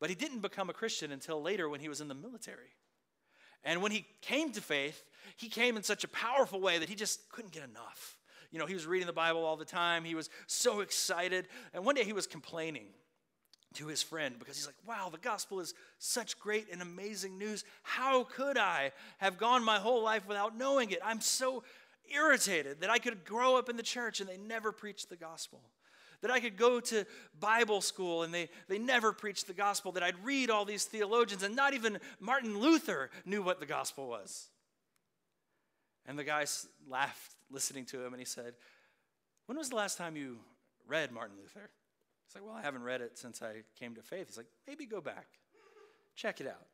But 0.00 0.10
he 0.10 0.14
didn't 0.14 0.40
become 0.40 0.70
a 0.70 0.72
Christian 0.72 1.12
until 1.12 1.42
later 1.42 1.68
when 1.68 1.80
he 1.80 1.88
was 1.88 2.00
in 2.00 2.08
the 2.08 2.14
military. 2.14 2.70
And 3.64 3.82
when 3.82 3.92
he 3.92 4.06
came 4.22 4.52
to 4.52 4.60
faith, 4.60 5.04
he 5.36 5.48
came 5.48 5.76
in 5.76 5.82
such 5.82 6.04
a 6.04 6.08
powerful 6.08 6.60
way 6.60 6.78
that 6.78 6.88
he 6.88 6.94
just 6.94 7.28
couldn't 7.30 7.52
get 7.52 7.64
enough. 7.64 8.16
You 8.50 8.58
know, 8.58 8.66
he 8.66 8.74
was 8.74 8.86
reading 8.86 9.06
the 9.06 9.12
Bible 9.12 9.44
all 9.44 9.56
the 9.56 9.64
time. 9.64 10.04
He 10.04 10.14
was 10.14 10.30
so 10.46 10.80
excited. 10.80 11.48
And 11.74 11.84
one 11.84 11.96
day 11.96 12.04
he 12.04 12.12
was 12.12 12.26
complaining 12.26 12.86
to 13.74 13.86
his 13.86 14.02
friend 14.02 14.36
because 14.38 14.56
he's 14.56 14.66
like, 14.66 14.76
wow, 14.86 15.08
the 15.10 15.18
gospel 15.18 15.60
is 15.60 15.74
such 15.98 16.38
great 16.38 16.66
and 16.72 16.80
amazing 16.80 17.38
news. 17.38 17.64
How 17.82 18.24
could 18.24 18.56
I 18.56 18.92
have 19.18 19.38
gone 19.38 19.64
my 19.64 19.78
whole 19.78 20.02
life 20.02 20.26
without 20.26 20.56
knowing 20.56 20.90
it? 20.90 21.00
I'm 21.04 21.20
so 21.20 21.62
irritated 22.12 22.80
that 22.80 22.90
I 22.90 22.98
could 22.98 23.24
grow 23.24 23.56
up 23.56 23.68
in 23.68 23.76
the 23.76 23.82
church 23.82 24.20
and 24.20 24.28
they 24.28 24.38
never 24.38 24.72
preached 24.72 25.10
the 25.10 25.16
gospel. 25.16 25.60
That 26.22 26.30
I 26.32 26.40
could 26.40 26.56
go 26.56 26.80
to 26.80 27.04
Bible 27.38 27.80
school 27.80 28.24
and 28.24 28.34
they, 28.34 28.48
they 28.68 28.78
never 28.78 29.12
preached 29.12 29.46
the 29.46 29.52
gospel. 29.52 29.92
That 29.92 30.02
I'd 30.02 30.24
read 30.24 30.50
all 30.50 30.64
these 30.64 30.84
theologians 30.84 31.42
and 31.42 31.54
not 31.54 31.74
even 31.74 31.98
Martin 32.18 32.58
Luther 32.58 33.10
knew 33.24 33.42
what 33.42 33.60
the 33.60 33.66
gospel 33.66 34.08
was. 34.08 34.48
And 36.06 36.18
the 36.18 36.24
guy 36.24 36.46
laughed 36.88 37.36
listening 37.50 37.84
to 37.86 38.04
him 38.04 38.12
and 38.14 38.18
he 38.18 38.24
said, 38.24 38.54
When 39.46 39.58
was 39.58 39.68
the 39.68 39.76
last 39.76 39.98
time 39.98 40.16
you 40.16 40.38
read 40.88 41.12
Martin 41.12 41.36
Luther? 41.40 41.70
He's 42.28 42.34
like, 42.34 42.44
Well, 42.44 42.56
I 42.56 42.62
haven't 42.62 42.82
read 42.82 43.00
it 43.00 43.16
since 43.16 43.42
I 43.42 43.62
came 43.78 43.94
to 43.94 44.02
faith. 44.02 44.26
He's 44.28 44.36
like, 44.36 44.50
Maybe 44.66 44.84
go 44.84 45.00
back, 45.00 45.26
check 46.14 46.40
it 46.40 46.46
out. 46.46 46.66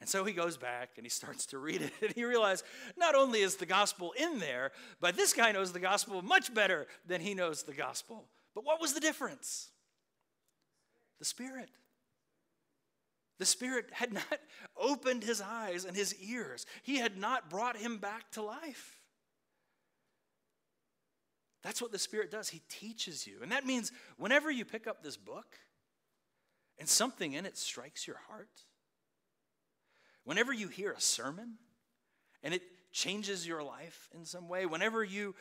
And 0.00 0.08
so 0.08 0.24
he 0.24 0.32
goes 0.32 0.56
back 0.56 0.90
and 0.96 1.06
he 1.06 1.10
starts 1.10 1.46
to 1.46 1.58
read 1.58 1.80
it, 1.80 1.92
and 2.02 2.12
he 2.12 2.24
realizes 2.24 2.64
not 2.96 3.14
only 3.14 3.40
is 3.40 3.56
the 3.56 3.66
gospel 3.66 4.12
in 4.18 4.40
there, 4.40 4.72
but 5.00 5.16
this 5.16 5.32
guy 5.32 5.52
knows 5.52 5.72
the 5.72 5.78
gospel 5.78 6.20
much 6.22 6.52
better 6.52 6.88
than 7.06 7.20
he 7.20 7.34
knows 7.34 7.62
the 7.62 7.72
gospel. 7.72 8.24
But 8.52 8.64
what 8.64 8.80
was 8.80 8.94
the 8.94 9.00
difference? 9.00 9.70
The 11.20 11.24
Spirit. 11.24 11.70
The 13.38 13.46
Spirit 13.46 13.90
had 13.92 14.12
not 14.14 14.40
opened 14.76 15.22
his 15.22 15.40
eyes 15.40 15.84
and 15.84 15.96
his 15.96 16.16
ears, 16.16 16.66
He 16.82 16.96
had 16.96 17.16
not 17.16 17.48
brought 17.48 17.76
him 17.76 17.98
back 17.98 18.32
to 18.32 18.42
life. 18.42 19.01
That's 21.62 21.80
what 21.80 21.92
the 21.92 21.98
Spirit 21.98 22.30
does. 22.30 22.48
He 22.48 22.62
teaches 22.68 23.26
you. 23.26 23.38
And 23.42 23.52
that 23.52 23.64
means 23.64 23.92
whenever 24.16 24.50
you 24.50 24.64
pick 24.64 24.86
up 24.86 25.02
this 25.02 25.16
book 25.16 25.56
and 26.78 26.88
something 26.88 27.34
in 27.34 27.46
it 27.46 27.56
strikes 27.56 28.06
your 28.06 28.20
heart, 28.28 28.50
whenever 30.24 30.52
you 30.52 30.68
hear 30.68 30.92
a 30.92 31.00
sermon 31.00 31.54
and 32.42 32.52
it 32.52 32.62
changes 32.92 33.46
your 33.46 33.62
life 33.62 34.10
in 34.14 34.24
some 34.24 34.48
way, 34.48 34.66
whenever 34.66 35.04
you 35.04 35.34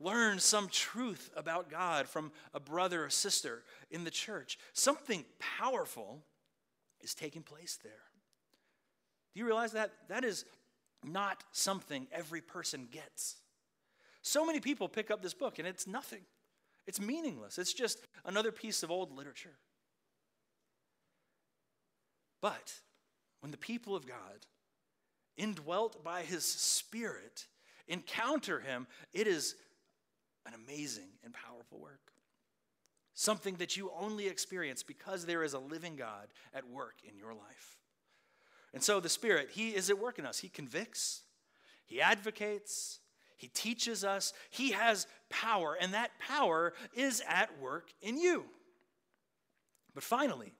learn 0.00 0.38
some 0.38 0.68
truth 0.68 1.30
about 1.36 1.70
God 1.70 2.08
from 2.08 2.30
a 2.52 2.60
brother 2.60 3.04
or 3.04 3.10
sister 3.10 3.62
in 3.90 4.04
the 4.04 4.10
church, 4.10 4.58
something 4.74 5.24
powerful 5.58 6.22
is 7.00 7.14
taking 7.14 7.42
place 7.42 7.78
there. 7.82 7.92
Do 9.32 9.40
you 9.40 9.46
realize 9.46 9.72
that? 9.72 9.92
That 10.08 10.24
is 10.24 10.44
not 11.02 11.42
something 11.52 12.06
every 12.12 12.40
person 12.40 12.88
gets. 12.90 13.36
So 14.24 14.46
many 14.46 14.58
people 14.58 14.88
pick 14.88 15.10
up 15.10 15.22
this 15.22 15.34
book 15.34 15.58
and 15.58 15.68
it's 15.68 15.86
nothing. 15.86 16.22
It's 16.86 16.98
meaningless. 16.98 17.58
It's 17.58 17.74
just 17.74 17.98
another 18.24 18.50
piece 18.50 18.82
of 18.82 18.90
old 18.90 19.14
literature. 19.14 19.58
But 22.40 22.72
when 23.40 23.50
the 23.50 23.58
people 23.58 23.94
of 23.94 24.06
God, 24.06 24.46
indwelt 25.36 26.02
by 26.02 26.22
his 26.22 26.44
spirit, 26.44 27.46
encounter 27.86 28.60
him, 28.60 28.86
it 29.12 29.26
is 29.26 29.56
an 30.46 30.54
amazing 30.54 31.10
and 31.22 31.34
powerful 31.34 31.78
work. 31.78 32.12
Something 33.12 33.56
that 33.56 33.76
you 33.76 33.92
only 33.98 34.26
experience 34.26 34.82
because 34.82 35.26
there 35.26 35.44
is 35.44 35.52
a 35.52 35.58
living 35.58 35.96
God 35.96 36.28
at 36.54 36.68
work 36.68 36.94
in 37.06 37.18
your 37.18 37.34
life. 37.34 37.76
And 38.72 38.82
so 38.82 39.00
the 39.00 39.08
Spirit, 39.08 39.50
He 39.52 39.70
is 39.70 39.88
at 39.88 39.98
work 39.98 40.18
in 40.18 40.26
us. 40.26 40.38
He 40.38 40.48
convicts, 40.48 41.22
He 41.84 42.00
advocates, 42.00 43.00
He 43.44 43.48
teaches 43.48 44.04
us. 44.04 44.32
He 44.48 44.70
has 44.70 45.06
power, 45.28 45.76
and 45.78 45.92
that 45.92 46.18
power 46.18 46.72
is 46.94 47.22
at 47.28 47.60
work 47.60 47.90
in 48.00 48.16
you. 48.16 48.46
But 49.94 50.02
finally, 50.02 50.54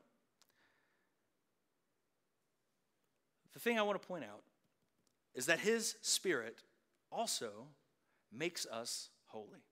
the 3.54 3.58
thing 3.58 3.78
I 3.78 3.82
want 3.82 3.98
to 3.98 4.06
point 4.06 4.24
out 4.24 4.42
is 5.34 5.46
that 5.46 5.60
His 5.60 5.96
Spirit 6.02 6.58
also 7.10 7.68
makes 8.30 8.66
us 8.66 9.08
holy. 9.28 9.64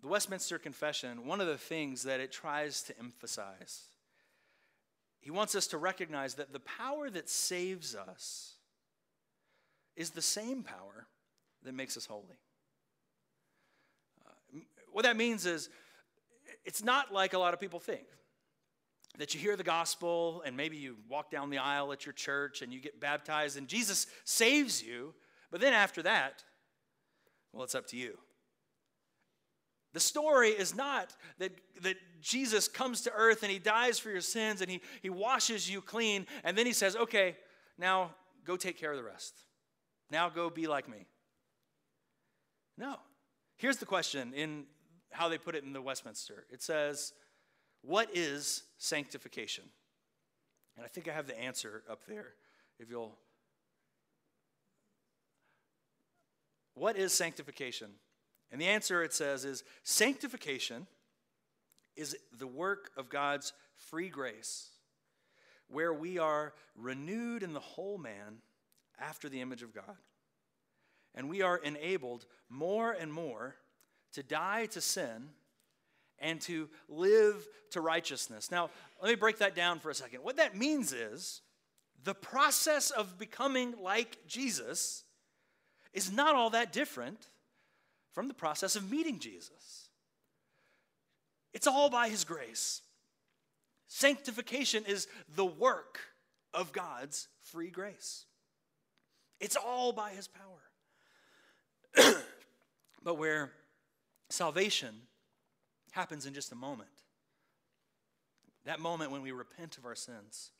The 0.00 0.08
Westminster 0.08 0.58
Confession, 0.58 1.26
one 1.26 1.42
of 1.42 1.46
the 1.46 1.58
things 1.58 2.04
that 2.04 2.20
it 2.20 2.32
tries 2.32 2.82
to 2.84 2.98
emphasize, 2.98 3.82
he 5.20 5.30
wants 5.30 5.54
us 5.54 5.66
to 5.66 5.76
recognize 5.76 6.36
that 6.36 6.54
the 6.54 6.60
power 6.60 7.10
that 7.10 7.28
saves 7.28 7.94
us 7.94 8.54
is 9.98 10.10
the 10.10 10.22
same 10.22 10.62
power 10.62 11.06
that 11.64 11.74
makes 11.74 11.96
us 11.96 12.06
holy. 12.06 12.38
Uh, 14.24 14.60
what 14.92 15.04
that 15.04 15.16
means 15.16 15.44
is, 15.44 15.68
it's 16.64 16.82
not 16.82 17.12
like 17.12 17.34
a 17.34 17.38
lot 17.38 17.52
of 17.52 17.60
people 17.60 17.80
think 17.80 18.06
that 19.18 19.34
you 19.34 19.40
hear 19.40 19.56
the 19.56 19.64
gospel 19.64 20.42
and 20.46 20.56
maybe 20.56 20.76
you 20.76 20.96
walk 21.08 21.30
down 21.30 21.50
the 21.50 21.58
aisle 21.58 21.92
at 21.92 22.06
your 22.06 22.12
church 22.12 22.62
and 22.62 22.72
you 22.72 22.80
get 22.80 23.00
baptized 23.00 23.56
and 23.58 23.66
Jesus 23.66 24.06
saves 24.24 24.82
you, 24.82 25.14
but 25.50 25.60
then 25.60 25.72
after 25.72 26.02
that, 26.02 26.44
well, 27.52 27.64
it's 27.64 27.74
up 27.74 27.86
to 27.88 27.96
you. 27.96 28.18
The 29.94 30.00
story 30.00 30.50
is 30.50 30.76
not 30.76 31.16
that, 31.38 31.52
that 31.82 31.96
Jesus 32.20 32.68
comes 32.68 33.00
to 33.02 33.12
earth 33.12 33.42
and 33.42 33.50
he 33.50 33.58
dies 33.58 33.98
for 33.98 34.10
your 34.10 34.20
sins 34.20 34.60
and 34.60 34.70
he, 34.70 34.80
he 35.02 35.10
washes 35.10 35.68
you 35.68 35.80
clean, 35.80 36.26
and 36.44 36.56
then 36.56 36.66
he 36.66 36.72
says, 36.72 36.94
okay, 36.94 37.36
now 37.78 38.10
go 38.44 38.56
take 38.56 38.78
care 38.78 38.92
of 38.92 38.98
the 38.98 39.02
rest. 39.02 39.34
Now 40.10 40.28
go 40.28 40.50
be 40.50 40.66
like 40.66 40.88
me. 40.88 41.06
No. 42.76 42.96
Here's 43.56 43.78
the 43.78 43.86
question 43.86 44.32
in 44.34 44.64
how 45.10 45.28
they 45.28 45.38
put 45.38 45.54
it 45.54 45.64
in 45.64 45.72
the 45.72 45.82
Westminster 45.82 46.44
it 46.50 46.62
says, 46.62 47.12
What 47.82 48.08
is 48.14 48.62
sanctification? 48.78 49.64
And 50.76 50.84
I 50.84 50.88
think 50.88 51.08
I 51.08 51.12
have 51.12 51.26
the 51.26 51.38
answer 51.38 51.82
up 51.90 52.06
there, 52.06 52.34
if 52.78 52.88
you'll. 52.88 53.18
What 56.74 56.96
is 56.96 57.12
sanctification? 57.12 57.90
And 58.52 58.60
the 58.60 58.66
answer 58.66 59.02
it 59.02 59.12
says 59.12 59.44
is 59.44 59.64
sanctification 59.82 60.86
is 61.96 62.16
the 62.38 62.46
work 62.46 62.90
of 62.96 63.08
God's 63.08 63.52
free 63.74 64.08
grace, 64.08 64.68
where 65.66 65.92
we 65.92 66.18
are 66.18 66.54
renewed 66.76 67.42
in 67.42 67.52
the 67.52 67.60
whole 67.60 67.98
man 67.98 68.38
after 69.00 69.28
the 69.28 69.40
image 69.40 69.62
of 69.62 69.74
God. 69.74 69.96
And 71.14 71.28
we 71.28 71.42
are 71.42 71.56
enabled 71.56 72.26
more 72.48 72.92
and 72.92 73.12
more 73.12 73.56
to 74.12 74.22
die 74.22 74.66
to 74.66 74.80
sin 74.80 75.30
and 76.18 76.40
to 76.42 76.68
live 76.88 77.46
to 77.70 77.80
righteousness. 77.80 78.50
Now, 78.50 78.70
let 79.02 79.10
me 79.10 79.14
break 79.14 79.38
that 79.38 79.54
down 79.54 79.78
for 79.78 79.90
a 79.90 79.94
second. 79.94 80.22
What 80.22 80.36
that 80.36 80.56
means 80.56 80.92
is 80.92 81.42
the 82.04 82.14
process 82.14 82.90
of 82.90 83.18
becoming 83.18 83.74
like 83.82 84.18
Jesus 84.26 85.04
is 85.92 86.12
not 86.12 86.34
all 86.34 86.50
that 86.50 86.72
different 86.72 87.28
from 88.12 88.28
the 88.28 88.34
process 88.34 88.76
of 88.76 88.90
meeting 88.90 89.18
Jesus. 89.18 89.88
It's 91.52 91.66
all 91.66 91.90
by 91.90 92.08
His 92.08 92.24
grace. 92.24 92.82
Sanctification 93.86 94.84
is 94.86 95.08
the 95.34 95.46
work 95.46 95.98
of 96.52 96.72
God's 96.72 97.28
free 97.42 97.70
grace. 97.70 98.26
It's 99.40 99.56
all 99.56 99.92
by 99.92 100.10
His 100.10 100.28
power. 100.28 102.14
but 103.02 103.14
where 103.14 103.52
salvation 104.28 104.94
happens 105.92 106.26
in 106.26 106.34
just 106.34 106.52
a 106.52 106.56
moment, 106.56 106.90
that 108.64 108.80
moment 108.80 109.10
when 109.10 109.22
we 109.22 109.32
repent 109.32 109.78
of 109.78 109.84
our 109.84 109.94
sins 109.94 110.50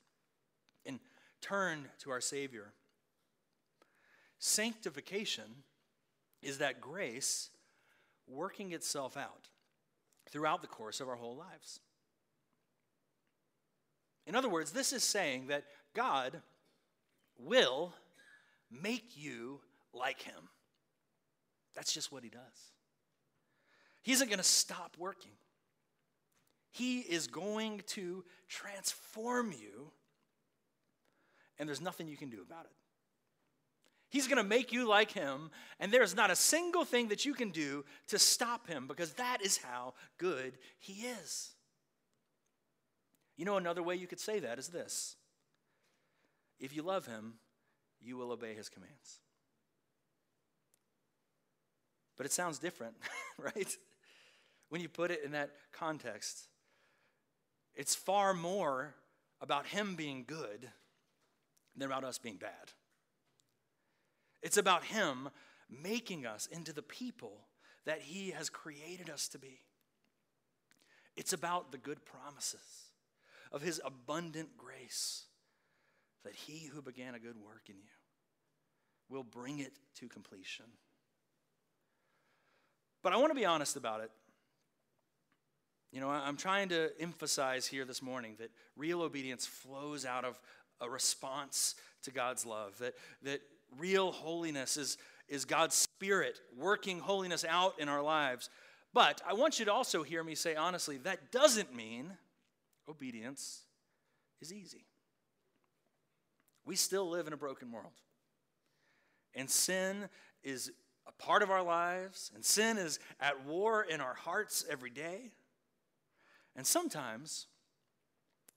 and 0.87 0.99
turn 1.41 1.87
to 2.01 2.11
our 2.11 2.21
Savior, 2.21 2.73
sanctification 4.39 5.65
is 6.43 6.59
that 6.59 6.81
grace 6.81 7.51
working 8.27 8.73
itself 8.73 9.17
out 9.17 9.49
throughout 10.31 10.61
the 10.63 10.69
course 10.69 11.01
of 11.01 11.09
our 11.09 11.17
whole 11.17 11.37
lives. 11.37 11.81
In 14.27 14.35
other 14.35 14.49
words, 14.49 14.73
this 14.73 14.93
is 14.93 15.03
saying 15.03 15.47
that 15.47 15.65
God 15.95 16.43
will 17.39 17.95
make 18.71 19.17
you 19.17 19.61
like 19.93 20.23
Him. 20.23 20.49
That's 21.75 21.93
just 21.93 22.13
what 22.13 22.23
He 22.23 22.31
does. 22.31 22.73
He 24.03 24.13
isn't 24.13 24.29
going 24.29 24.39
to 24.39 24.45
stop 24.45 24.97
working, 24.99 25.33
He 26.71 27.01
is 27.01 27.27
going 27.27 27.83
to 27.89 28.25
transform 28.49 29.53
you, 29.53 29.91
and 31.59 31.69
there's 31.69 31.81
nothing 31.81 32.09
you 32.09 32.17
can 32.17 32.31
do 32.31 32.43
about 32.43 32.65
it. 32.65 32.73
He's 34.11 34.27
going 34.27 34.39
to 34.39 34.49
make 34.49 34.73
you 34.73 34.89
like 34.89 35.13
him, 35.13 35.51
and 35.79 35.93
there's 35.93 36.17
not 36.17 36.31
a 36.31 36.37
single 36.37 36.87
thing 36.87 37.09
that 37.09 37.27
you 37.27 37.35
can 37.35 37.51
do 37.51 37.85
to 38.07 38.19
stop 38.19 38.67
him 38.67 38.87
because 38.87 39.13
that 39.15 39.45
is 39.45 39.59
how 39.59 39.93
good 40.17 40.57
he 40.79 41.03
is. 41.03 41.51
You 43.37 43.45
know, 43.45 43.59
another 43.59 43.83
way 43.83 43.97
you 43.97 44.07
could 44.07 44.19
say 44.19 44.41
that 44.41 44.59
is 44.59 44.69
this 44.69 45.17
if 46.59 46.75
you 46.75 46.83
love 46.83 47.07
him, 47.07 47.35
you 48.01 48.17
will 48.17 48.33
obey 48.33 48.55
his 48.55 48.69
commands. 48.69 49.21
But 52.17 52.27
it 52.27 52.33
sounds 52.33 52.59
different, 52.59 52.95
right? 53.39 53.77
When 54.69 54.81
you 54.81 54.89
put 54.89 55.11
it 55.11 55.23
in 55.25 55.33
that 55.33 55.51
context, 55.73 56.49
it's 57.75 57.95
far 57.95 58.35
more 58.35 58.95
about 59.41 59.67
him 59.67 59.95
being 59.95 60.25
good 60.27 60.69
than 61.77 61.87
about 61.87 62.05
us 62.05 62.19
being 62.19 62.37
bad. 62.37 62.73
It's 64.43 64.57
about 64.57 64.85
Him 64.85 65.29
making 65.69 66.27
us 66.27 66.47
into 66.47 66.73
the 66.73 66.83
people 66.83 67.47
that 67.85 68.03
He 68.03 68.31
has 68.31 68.51
created 68.51 69.11
us 69.11 69.29
to 69.29 69.39
be. 69.39 69.61
It's 71.17 71.33
about 71.33 71.73
the 71.73 71.79
good 71.79 72.05
promises 72.05 72.91
of 73.51 73.63
His 73.63 73.81
abundant 73.85 74.57
grace 74.57 75.25
that 76.29 76.35
He 76.35 76.67
who 76.67 76.83
began 76.83 77.15
a 77.15 77.19
good 77.19 77.37
work 77.39 77.63
in 77.71 77.77
you 77.77 77.89
will 79.09 79.25
bring 79.25 79.61
it 79.61 79.73
to 79.99 80.09
completion. 80.09 80.67
But 83.03 83.15
I 83.15 83.17
want 83.17 83.31
to 83.31 83.35
be 83.35 83.47
honest 83.47 83.77
about 83.77 84.03
it. 84.03 84.11
You 85.91 86.03
know, 86.03 86.11
I'm 86.11 86.37
trying 86.37 86.69
to 86.69 86.91
emphasize 87.01 87.67
here 87.67 87.87
this 87.87 88.03
morning 88.03 88.35
that 88.41 88.51
real 88.77 89.01
obedience 89.01 89.47
flows 89.47 90.05
out 90.05 90.27
of 90.27 90.39
a 90.83 90.91
response 90.91 91.77
to 92.03 92.11
God's 92.11 92.45
love, 92.45 92.77
that, 92.79 92.93
that 93.23 93.41
real 93.79 94.13
holiness 94.13 94.77
is, 94.77 94.99
is 95.31 95.47
God's 95.47 95.75
Spirit 95.75 96.39
working 96.59 96.99
holiness 96.99 97.43
out 97.49 97.81
in 97.81 97.89
our 97.89 98.03
lives. 98.03 98.51
But 98.93 99.23
I 99.27 99.33
want 99.33 99.59
you 99.59 99.65
to 99.65 99.73
also 99.73 100.03
hear 100.03 100.23
me 100.23 100.35
say 100.35 100.57
honestly, 100.57 100.99
that 100.99 101.33
doesn't 101.33 101.75
mean 101.75 102.13
obedience 102.87 103.63
is 104.43 104.53
easy. 104.53 104.85
We 106.69 106.77
still 106.77 107.09
live 107.09 107.27
in 107.27 107.33
a 107.33 107.39
broken 107.39 107.73
world. 107.73 107.95
And 109.35 109.49
sin 109.49 110.11
is 110.45 110.71
a 111.07 111.13
part 111.13 111.43
of 111.43 111.51
our 111.51 111.63
lives, 111.63 112.31
and 112.35 112.45
sin 112.45 112.77
is 112.77 112.99
at 113.19 113.47
war 113.47 113.83
in 113.83 114.03
our 114.03 114.13
hearts 114.13 114.67
every 114.69 114.91
day. 114.91 115.31
And 116.55 116.67
sometimes, 116.67 117.47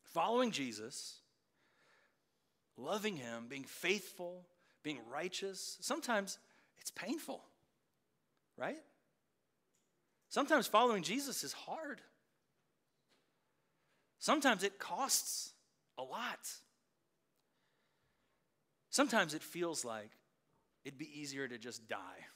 following 0.03 0.51
Jesus, 0.51 1.19
loving 2.75 3.15
Him, 3.15 3.45
being 3.47 3.63
faithful, 3.63 4.45
being 4.83 4.99
righteous, 5.09 5.77
sometimes 5.79 6.37
it's 6.79 6.91
painful, 6.91 7.41
right? 8.57 8.83
Sometimes 10.27 10.67
following 10.67 11.03
Jesus 11.03 11.45
is 11.45 11.53
hard. 11.53 12.01
Sometimes 14.19 14.63
it 14.63 14.79
costs 14.79 15.53
a 15.97 16.03
lot. 16.03 16.49
Sometimes 18.91 19.33
it 19.33 19.41
feels 19.41 19.83
like 19.85 20.11
it'd 20.83 20.99
be 20.99 21.09
easier 21.19 21.47
to 21.47 21.57
just 21.57 21.87
die 21.87 22.27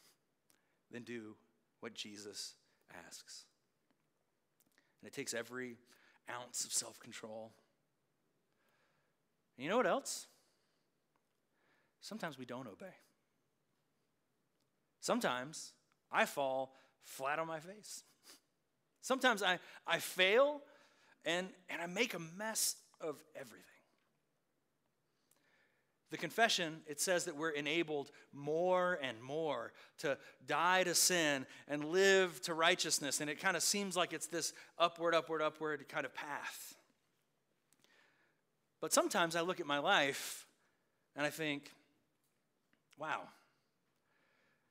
than 0.90 1.04
do 1.04 1.36
what 1.82 1.94
Jesus 1.94 2.54
asks. 3.08 3.44
And 5.02 5.08
it 5.08 5.14
takes 5.14 5.34
every 5.34 5.78
ounce 6.30 6.64
of 6.64 6.72
self 6.72 7.00
control. 7.00 7.52
You 9.58 9.70
know 9.70 9.78
what 9.78 9.86
else? 9.86 10.28
Sometimes 12.00 12.38
we 12.38 12.46
don't 12.46 12.68
obey. 12.68 12.96
Sometimes 15.02 15.74
I 16.12 16.26
fall 16.26 16.74
flat 17.04 17.38
on 17.38 17.48
my 17.48 17.60
face. 17.60 18.04
Sometimes 19.02 19.44
I, 19.44 19.60
I 19.86 20.00
fail 20.00 20.62
and, 21.26 21.50
and 21.70 21.82
I 21.82 21.86
make 21.88 22.14
a 22.14 22.20
mess 22.20 22.78
of 23.02 23.22
everything. 23.36 23.75
The 26.12 26.18
confession, 26.18 26.82
it 26.88 27.02
says 27.02 27.26
that 27.26 27.36
we're 27.36 27.50
enabled 27.50 28.12
more 28.32 29.00
and 29.02 29.22
more 29.22 29.74
to 30.00 30.18
die 30.46 30.84
to 30.84 30.94
sin 30.94 31.46
and 31.68 31.86
live 31.86 32.42
to 32.44 32.54
righteousness. 32.54 33.22
And 33.22 33.30
it 33.30 33.40
kind 33.40 33.58
of 33.58 33.64
seems 33.64 33.98
like 33.98 34.14
it's 34.14 34.28
this 34.28 34.54
upward, 34.78 35.16
upward, 35.16 35.42
upward 35.42 35.88
kind 35.90 36.06
of 36.06 36.14
path. 36.14 36.76
But 38.82 38.94
sometimes 38.94 39.36
I 39.36 39.42
look 39.42 39.60
at 39.60 39.66
my 39.66 39.80
life 39.80 40.46
and 41.16 41.26
I 41.26 41.32
think, 41.32 41.72
wow, 42.98 43.22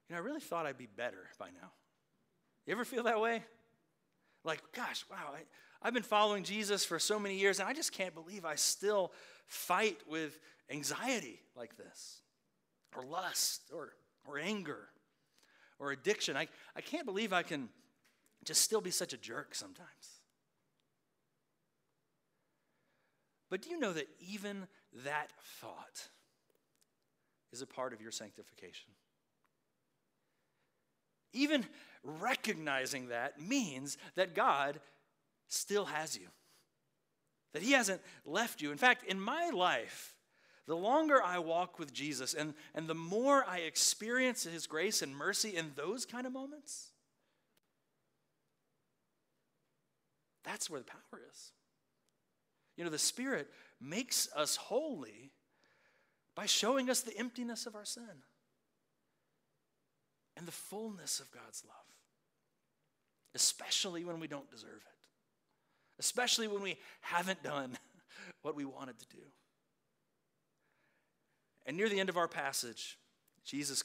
you 0.08 0.14
know, 0.14 0.22
I 0.22 0.24
really 0.24 0.40
thought 0.40 0.66
I'd 0.66 0.78
be 0.78 0.86
better 0.86 1.28
by 1.38 1.46
now. 1.46 1.72
You 2.66 2.72
ever 2.72 2.84
feel 2.84 3.02
that 3.04 3.20
way? 3.20 3.42
Like, 4.44 4.60
gosh, 4.72 5.04
wow, 5.10 5.32
I, 5.34 5.40
I've 5.82 5.94
been 5.94 6.02
following 6.02 6.44
Jesus 6.44 6.84
for 6.84 6.98
so 6.98 7.18
many 7.18 7.36
years, 7.36 7.58
and 7.60 7.68
I 7.68 7.72
just 7.72 7.92
can't 7.92 8.14
believe 8.14 8.44
I 8.44 8.54
still 8.54 9.12
fight 9.46 9.98
with 10.08 10.38
anxiety 10.70 11.40
like 11.56 11.76
this, 11.76 12.20
or 12.96 13.04
lust, 13.04 13.62
or, 13.72 13.92
or 14.26 14.38
anger, 14.38 14.88
or 15.78 15.92
addiction. 15.92 16.36
I, 16.36 16.48
I 16.76 16.80
can't 16.80 17.06
believe 17.06 17.32
I 17.32 17.42
can 17.42 17.68
just 18.44 18.62
still 18.62 18.80
be 18.80 18.90
such 18.90 19.12
a 19.12 19.16
jerk 19.16 19.54
sometimes. 19.54 19.88
But 23.50 23.62
do 23.62 23.70
you 23.70 23.78
know 23.78 23.92
that 23.92 24.08
even 24.20 24.66
that 25.04 25.30
thought 25.60 26.08
is 27.52 27.62
a 27.62 27.66
part 27.66 27.92
of 27.92 28.00
your 28.00 28.10
sanctification? 28.10 28.90
Even 31.32 31.64
recognizing 32.02 33.08
that 33.08 33.40
means 33.40 33.96
that 34.14 34.34
God 34.34 34.80
still 35.48 35.84
has 35.84 36.16
you, 36.16 36.28
that 37.54 37.62
He 37.62 37.72
hasn't 37.72 38.02
left 38.26 38.60
you. 38.60 38.70
In 38.70 38.76
fact, 38.78 39.04
in 39.04 39.18
my 39.18 39.48
life, 39.48 40.14
the 40.66 40.76
longer 40.76 41.22
I 41.22 41.38
walk 41.38 41.78
with 41.78 41.94
Jesus 41.94 42.34
and, 42.34 42.52
and 42.74 42.86
the 42.86 42.94
more 42.94 43.44
I 43.48 43.58
experience 43.58 44.44
His 44.44 44.66
grace 44.66 45.00
and 45.00 45.16
mercy 45.16 45.56
in 45.56 45.72
those 45.76 46.04
kind 46.04 46.26
of 46.26 46.32
moments, 46.32 46.90
that's 50.44 50.68
where 50.68 50.80
the 50.80 50.86
power 50.86 51.20
is. 51.32 51.52
You 52.76 52.84
know, 52.84 52.90
the 52.90 52.98
Spirit 52.98 53.48
makes 53.80 54.28
us 54.36 54.56
holy 54.56 55.30
by 56.34 56.46
showing 56.46 56.90
us 56.90 57.00
the 57.00 57.16
emptiness 57.16 57.66
of 57.66 57.76
our 57.76 57.84
sin 57.84 58.22
and 60.36 60.46
the 60.46 60.52
fullness 60.52 61.20
of 61.20 61.30
God's 61.30 61.62
love, 61.64 61.76
especially 63.34 64.04
when 64.04 64.18
we 64.18 64.26
don't 64.26 64.50
deserve 64.50 64.82
it, 64.84 64.93
especially 65.98 66.48
when 66.48 66.62
we 66.62 66.76
haven't 67.00 67.42
done 67.42 67.76
what 68.42 68.56
we 68.56 68.64
wanted 68.64 68.98
to 68.98 69.06
do. 69.06 69.22
And 71.66 71.76
near 71.76 71.88
the 71.88 72.00
end 72.00 72.08
of 72.08 72.16
our 72.16 72.28
passage, 72.28 72.98
Jesus 73.44 73.82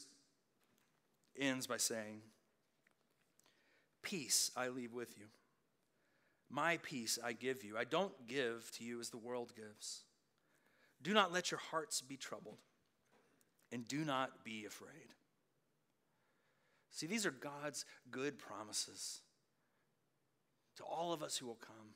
ends 1.37 1.67
by 1.67 1.77
saying, 1.77 2.21
Peace 4.01 4.51
I 4.55 4.69
leave 4.69 4.93
with 4.93 5.17
you. 5.17 5.25
My 6.49 6.77
peace 6.77 7.19
I 7.23 7.33
give 7.33 7.63
you. 7.63 7.77
I 7.77 7.83
don't 7.83 8.27
give 8.27 8.71
to 8.77 8.83
you 8.83 8.99
as 8.99 9.09
the 9.09 9.17
world 9.17 9.53
gives. 9.55 10.03
Do 11.01 11.13
not 11.13 11.31
let 11.31 11.51
your 11.51 11.59
hearts 11.59 12.01
be 12.01 12.17
troubled, 12.17 12.57
and 13.71 13.87
do 13.87 14.03
not 14.03 14.43
be 14.43 14.65
afraid. 14.65 15.13
See, 16.91 17.07
these 17.07 17.25
are 17.25 17.31
God's 17.31 17.85
good 18.11 18.37
promises 18.39 19.21
to 20.77 20.83
all 20.83 21.13
of 21.13 21.21
us 21.21 21.37
who 21.37 21.45
will 21.45 21.55
come. 21.55 21.93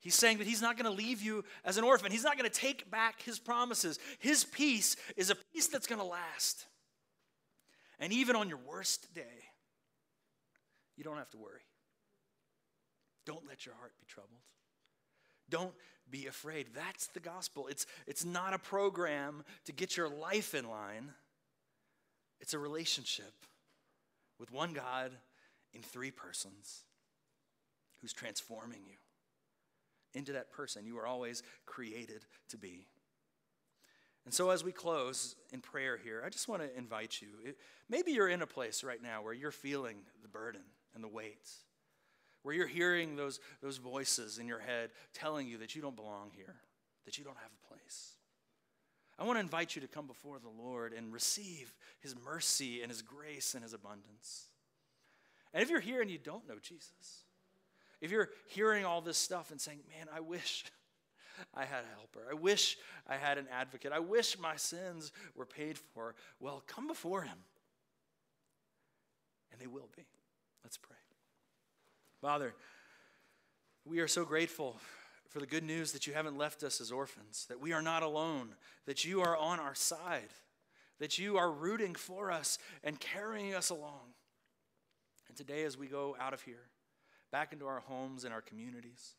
He's 0.00 0.14
saying 0.14 0.38
that 0.38 0.46
He's 0.46 0.62
not 0.62 0.76
going 0.76 0.90
to 0.90 0.96
leave 0.96 1.22
you 1.22 1.44
as 1.64 1.76
an 1.76 1.84
orphan. 1.84 2.12
He's 2.12 2.24
not 2.24 2.38
going 2.38 2.48
to 2.48 2.56
take 2.56 2.90
back 2.90 3.22
His 3.22 3.38
promises. 3.38 3.98
His 4.18 4.44
peace 4.44 4.96
is 5.16 5.30
a 5.30 5.36
peace 5.52 5.66
that's 5.66 5.86
going 5.86 6.00
to 6.00 6.06
last. 6.06 6.66
And 7.98 8.12
even 8.12 8.36
on 8.36 8.48
your 8.48 8.58
worst 8.58 9.12
day, 9.14 9.44
you 10.96 11.04
don't 11.04 11.16
have 11.16 11.30
to 11.30 11.38
worry. 11.38 11.62
Don't 13.26 13.46
let 13.46 13.66
your 13.66 13.74
heart 13.74 13.92
be 13.98 14.06
troubled. 14.06 14.40
Don't 15.50 15.74
be 16.10 16.26
afraid. 16.26 16.68
That's 16.74 17.08
the 17.08 17.20
gospel. 17.20 17.66
It's, 17.66 17.86
it's 18.06 18.24
not 18.24 18.54
a 18.54 18.58
program 18.58 19.44
to 19.64 19.72
get 19.72 19.96
your 19.96 20.08
life 20.08 20.54
in 20.54 20.68
line, 20.68 21.12
it's 22.40 22.54
a 22.54 22.58
relationship 22.58 23.32
with 24.38 24.52
one 24.52 24.72
God 24.72 25.10
in 25.74 25.82
three 25.82 26.12
persons 26.12 26.84
who's 28.00 28.12
transforming 28.12 28.80
you 28.86 28.94
into 30.14 30.32
that 30.32 30.50
person 30.50 30.86
you 30.86 30.94
were 30.94 31.06
always 31.06 31.42
created 31.66 32.24
to 32.48 32.56
be. 32.58 32.86
And 34.24 34.34
so, 34.34 34.50
as 34.50 34.62
we 34.62 34.72
close 34.72 35.36
in 35.52 35.60
prayer 35.60 35.96
here, 35.96 36.22
I 36.24 36.28
just 36.28 36.48
want 36.48 36.60
to 36.60 36.76
invite 36.76 37.22
you. 37.22 37.28
It, 37.44 37.56
maybe 37.88 38.12
you're 38.12 38.28
in 38.28 38.42
a 38.42 38.46
place 38.46 38.84
right 38.84 39.02
now 39.02 39.22
where 39.22 39.32
you're 39.32 39.50
feeling 39.50 39.96
the 40.20 40.28
burden 40.28 40.60
and 40.94 41.02
the 41.02 41.08
weight, 41.08 41.48
where 42.42 42.54
you're 42.54 42.66
hearing 42.66 43.16
those, 43.16 43.40
those 43.62 43.78
voices 43.78 44.38
in 44.38 44.46
your 44.46 44.58
head 44.58 44.90
telling 45.14 45.46
you 45.46 45.56
that 45.58 45.74
you 45.74 45.80
don't 45.80 45.96
belong 45.96 46.30
here, 46.36 46.56
that 47.06 47.16
you 47.16 47.24
don't 47.24 47.38
have 47.38 47.50
a 47.52 47.72
place. 47.72 48.16
I 49.18 49.24
want 49.24 49.36
to 49.36 49.40
invite 49.40 49.74
you 49.74 49.82
to 49.82 49.88
come 49.88 50.06
before 50.06 50.38
the 50.38 50.62
Lord 50.62 50.92
and 50.92 51.12
receive 51.12 51.74
His 52.00 52.14
mercy 52.24 52.82
and 52.82 52.90
His 52.90 53.02
grace 53.02 53.54
and 53.54 53.62
His 53.62 53.72
abundance. 53.72 54.48
And 55.54 55.62
if 55.62 55.70
you're 55.70 55.80
here 55.80 56.02
and 56.02 56.10
you 56.10 56.18
don't 56.18 56.46
know 56.46 56.58
Jesus, 56.60 57.24
if 58.00 58.10
you're 58.10 58.30
hearing 58.48 58.84
all 58.84 59.00
this 59.00 59.18
stuff 59.18 59.50
and 59.50 59.60
saying, 59.60 59.80
man, 59.96 60.06
I 60.14 60.20
wish 60.20 60.64
I 61.54 61.64
had 61.64 61.84
a 61.84 61.96
helper, 61.96 62.26
I 62.30 62.34
wish 62.34 62.76
I 63.08 63.16
had 63.16 63.38
an 63.38 63.46
advocate, 63.52 63.92
I 63.92 64.00
wish 64.00 64.38
my 64.38 64.56
sins 64.56 65.12
were 65.34 65.46
paid 65.46 65.78
for, 65.78 66.14
well, 66.40 66.62
come 66.66 66.86
before 66.86 67.22
Him. 67.22 67.38
And 69.52 69.60
they 69.60 69.66
will 69.66 69.88
be. 69.96 70.06
Let's 70.62 70.76
pray. 70.76 70.96
Father, 72.20 72.54
we 73.84 74.00
are 74.00 74.08
so 74.08 74.24
grateful 74.24 74.76
for 75.28 75.40
the 75.40 75.46
good 75.46 75.64
news 75.64 75.92
that 75.92 76.06
you 76.06 76.14
haven't 76.14 76.38
left 76.38 76.62
us 76.62 76.80
as 76.80 76.90
orphans, 76.90 77.46
that 77.48 77.60
we 77.60 77.72
are 77.72 77.82
not 77.82 78.02
alone, 78.02 78.54
that 78.86 79.04
you 79.04 79.20
are 79.20 79.36
on 79.36 79.60
our 79.60 79.74
side, 79.74 80.30
that 80.98 81.18
you 81.18 81.36
are 81.36 81.50
rooting 81.50 81.94
for 81.94 82.30
us 82.30 82.58
and 82.82 82.98
carrying 82.98 83.54
us 83.54 83.70
along. 83.70 84.14
And 85.28 85.36
today, 85.36 85.64
as 85.64 85.76
we 85.76 85.86
go 85.86 86.16
out 86.18 86.32
of 86.32 86.42
here, 86.42 86.68
back 87.30 87.52
into 87.52 87.66
our 87.66 87.80
homes 87.80 88.24
and 88.24 88.32
our 88.32 88.40
communities, 88.40 89.14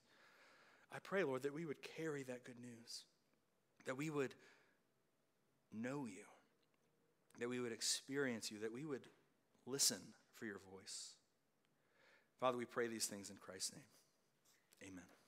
I 0.92 1.00
pray, 1.00 1.24
Lord, 1.24 1.44
that 1.44 1.54
we 1.54 1.66
would 1.66 1.82
carry 1.98 2.24
that 2.24 2.44
good 2.44 2.60
news, 2.60 3.04
that 3.86 3.98
we 3.98 4.10
would 4.10 4.34
know 5.72 6.06
you, 6.06 6.26
that 7.40 7.50
we 7.50 7.60
would 7.60 7.72
experience 7.72 8.52
you, 8.52 8.60
that 8.60 8.74
we 8.74 8.86
would 8.86 9.08
listen 9.66 10.00
for 10.34 10.46
your 10.46 10.60
voice. 10.72 11.14
Father, 12.40 12.58
we 12.58 12.66
pray 12.66 12.88
these 12.88 13.06
things 13.06 13.30
in 13.30 13.36
Christ's 13.36 13.74
name. 13.74 14.92
Amen. 14.92 15.19